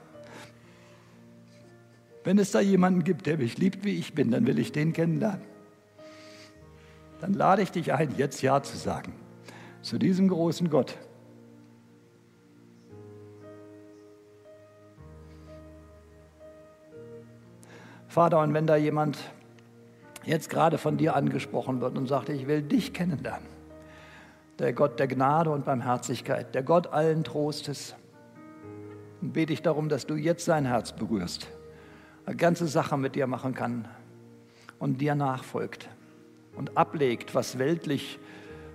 wenn 2.23 2.37
es 2.37 2.51
da 2.51 2.61
jemanden 2.61 3.03
gibt, 3.03 3.25
der 3.25 3.37
mich 3.37 3.57
liebt, 3.57 3.83
wie 3.83 3.97
ich 3.97 4.13
bin, 4.13 4.31
dann 4.31 4.47
will 4.47 4.59
ich 4.59 4.71
den 4.71 4.93
kennenlernen. 4.93 5.41
Dann 7.19 7.33
lade 7.33 7.61
ich 7.61 7.71
dich 7.71 7.93
ein, 7.93 8.15
jetzt 8.17 8.41
Ja 8.41 8.63
zu 8.63 8.77
sagen 8.77 9.13
zu 9.81 9.97
diesem 9.97 10.27
großen 10.27 10.69
Gott. 10.69 10.97
Vater, 18.11 18.41
und 18.41 18.53
wenn 18.53 18.67
da 18.67 18.75
jemand 18.75 19.17
jetzt 20.25 20.49
gerade 20.49 20.77
von 20.77 20.97
dir 20.97 21.15
angesprochen 21.15 21.79
wird 21.79 21.97
und 21.97 22.07
sagt, 22.07 22.27
ich 22.27 22.45
will 22.45 22.61
dich 22.61 22.93
kennenlernen, 22.93 23.47
der 24.59 24.73
Gott 24.73 24.99
der 24.99 25.07
Gnade 25.07 25.49
und 25.49 25.63
Barmherzigkeit, 25.63 26.53
der 26.53 26.61
Gott 26.61 26.87
allen 26.87 27.23
Trostes, 27.23 27.95
dann 29.21 29.31
bete 29.31 29.53
ich 29.53 29.61
darum, 29.61 29.87
dass 29.87 30.07
du 30.07 30.15
jetzt 30.15 30.43
sein 30.43 30.65
Herz 30.65 30.91
berührst, 30.91 31.47
eine 32.25 32.35
ganze 32.35 32.67
Sache 32.67 32.97
mit 32.97 33.15
dir 33.15 33.27
machen 33.27 33.55
kann 33.55 33.87
und 34.77 34.99
dir 34.99 35.15
nachfolgt 35.15 35.87
und 36.57 36.75
ablegt, 36.75 37.33
was 37.33 37.59
weltlich 37.59 38.19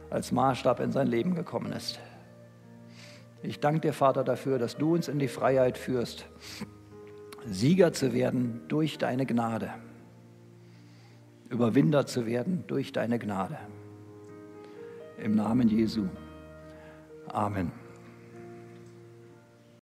als 0.09 0.33
Maßstab 0.33 0.81
in 0.81 0.93
sein 0.93 1.09
Leben 1.09 1.35
gekommen 1.35 1.73
ist. 1.73 2.01
Ich 3.43 3.61
danke 3.61 3.81
dir, 3.81 3.93
Vater, 3.93 4.25
dafür, 4.25 4.59
dass 4.59 4.79
du 4.79 4.95
uns 4.95 5.09
in 5.09 5.19
die 5.19 5.29
Freiheit 5.29 5.77
führst, 5.77 6.25
Sieger 7.49 7.93
zu 7.93 8.13
werden 8.13 8.63
durch 8.69 8.99
deine 8.99 9.27
Gnade, 9.27 9.71
Überwinder 11.49 12.07
zu 12.07 12.27
werden 12.27 12.65
durch 12.67 12.93
deine 12.93 13.19
Gnade. 13.19 13.59
Im 15.23 15.37
Namen 15.37 15.69
Jesu. 15.69 16.09
Amen. 17.29 17.86